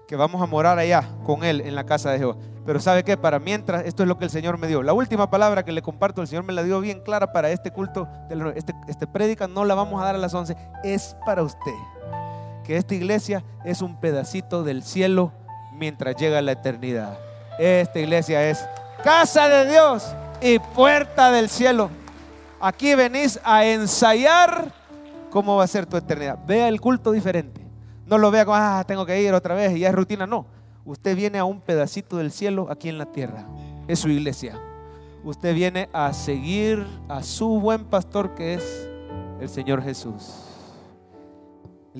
[0.08, 2.36] que vamos a morar allá con Él en la casa de Jehová.
[2.64, 3.16] Pero ¿sabe qué?
[3.16, 4.82] Para mientras, esto es lo que el Señor me dio.
[4.82, 7.70] La última palabra que le comparto, el Señor me la dio bien clara para este
[7.70, 8.08] culto.
[8.54, 10.56] Este, este prédica no la vamos a dar a las 11.
[10.82, 11.74] Es para usted.
[12.64, 15.32] Que esta iglesia es un pedacito del cielo
[15.72, 17.18] mientras llega la eternidad.
[17.60, 18.66] Esta iglesia es
[19.04, 21.90] casa de Dios y puerta del cielo.
[22.58, 24.72] Aquí venís a ensayar
[25.28, 26.38] cómo va a ser tu eternidad.
[26.46, 27.60] Vea el culto diferente.
[28.06, 30.26] No lo vea como, ah, tengo que ir otra vez y ya es rutina.
[30.26, 30.46] No,
[30.86, 33.44] usted viene a un pedacito del cielo aquí en la tierra.
[33.88, 34.58] Es su iglesia.
[35.22, 38.88] Usted viene a seguir a su buen pastor que es
[39.38, 40.49] el Señor Jesús.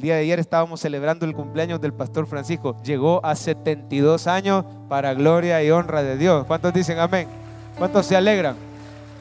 [0.00, 2.74] El día de ayer estábamos celebrando el cumpleaños del pastor Francisco.
[2.82, 6.46] Llegó a 72 años para gloria y honra de Dios.
[6.46, 7.28] ¿Cuántos dicen amén?
[7.76, 8.56] ¿Cuántos se alegran?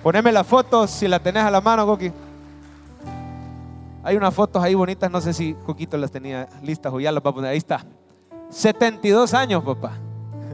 [0.01, 2.13] Poneme la foto si la tenés a la mano, Coqui.
[4.05, 7.21] Hay unas fotos ahí bonitas, no sé si Coquito las tenía listas o ya las
[7.25, 7.51] va a poner.
[7.51, 7.85] Ahí está.
[8.49, 9.97] 72 años, papá.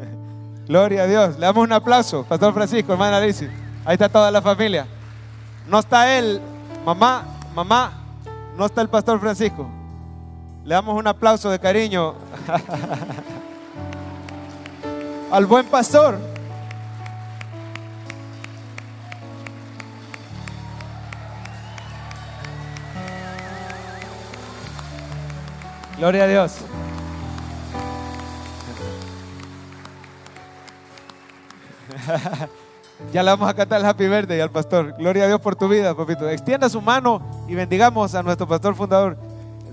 [0.68, 1.36] Gloria a Dios.
[1.36, 3.52] Le damos un aplauso, Pastor Francisco, hermana Alicia.
[3.86, 4.88] Ahí está toda la familia.
[5.68, 6.42] No está él,
[6.84, 7.92] mamá, mamá,
[8.58, 9.70] no está el Pastor Francisco.
[10.66, 12.16] Le damos un aplauso de cariño
[15.32, 16.18] al buen pastor.
[26.00, 26.58] Gloria a Dios.
[33.12, 34.96] Ya le vamos a cantar el Happy Verde al pastor.
[34.98, 36.30] Gloria a Dios por tu vida, papito.
[36.30, 39.18] Extienda su mano y bendigamos a nuestro pastor fundador.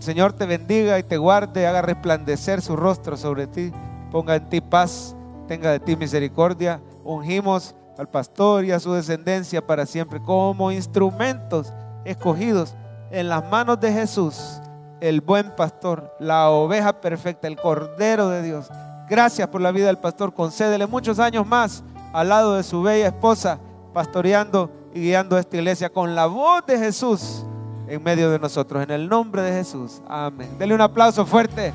[0.02, 3.70] El Señor te bendiga y te guarde, haga resplandecer su rostro sobre ti,
[4.10, 5.14] ponga en ti paz,
[5.46, 6.80] tenga de ti misericordia.
[7.04, 11.72] Ungimos al pastor y a su descendencia para siempre como instrumentos
[12.04, 12.74] escogidos
[13.12, 14.60] en las manos de Jesús,
[15.00, 18.72] el buen pastor, la oveja perfecta, el cordero de Dios.
[19.08, 20.34] Gracias por la vida del pastor.
[20.34, 23.60] Concédele muchos años más al lado de su bella esposa,
[23.92, 27.44] pastoreando y guiando esta iglesia con la voz de Jesús
[27.86, 28.82] en medio de nosotros.
[28.82, 30.00] En el nombre de Jesús.
[30.08, 30.56] Amén.
[30.58, 31.72] Dele un aplauso fuerte,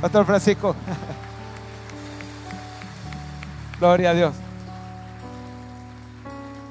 [0.00, 0.74] Pastor Francisco.
[3.78, 4.34] Gloria a Dios.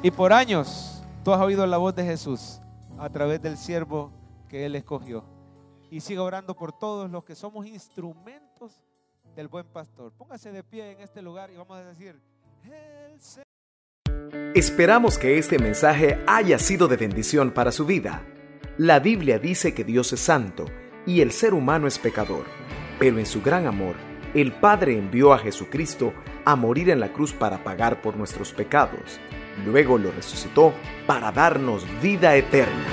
[0.03, 2.59] Y por años tú has oído la voz de Jesús
[2.97, 4.11] a través del siervo
[4.47, 5.23] que Él escogió.
[5.89, 8.83] Y siga orando por todos los que somos instrumentos
[9.35, 10.13] del buen pastor.
[10.13, 12.19] Póngase de pie en este lugar y vamos a decir,
[14.53, 18.23] Esperamos que este mensaje haya sido de bendición para su vida.
[18.77, 20.65] La Biblia dice que Dios es santo
[21.05, 22.45] y el ser humano es pecador,
[22.99, 23.95] pero en su gran amor,
[24.33, 26.13] el Padre envió a Jesucristo
[26.45, 29.19] a morir en la cruz para pagar por nuestros pecados.
[29.65, 30.73] Luego lo resucitó
[31.07, 32.87] para darnos vida eterna.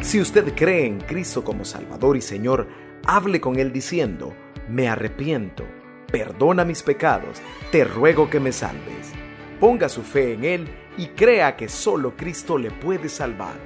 [0.00, 2.66] Si usted cree en Cristo como Salvador y Señor,
[3.06, 4.34] hable con Él diciendo,
[4.68, 5.64] me arrepiento,
[6.10, 9.12] perdona mis pecados, te ruego que me salves.
[9.60, 13.56] Ponga su fe en Él y crea que solo Cristo le puede salvar.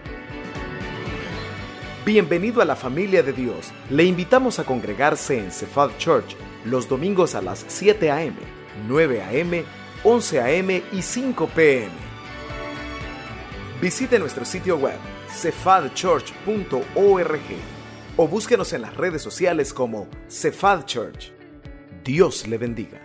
[2.04, 3.72] Bienvenido a la familia de Dios.
[3.90, 6.34] Le invitamos a congregarse en Cephal Church
[6.64, 8.34] los domingos a las 7 a.m.,
[8.88, 9.64] 9 a.m.,
[10.02, 10.82] 11 a.m.
[10.92, 11.92] y 5 p.m.
[13.80, 17.40] Visite nuestro sitio web cefadchurch.org
[18.16, 21.32] o búsquenos en las redes sociales como Cephal Church.
[22.02, 23.03] Dios le bendiga.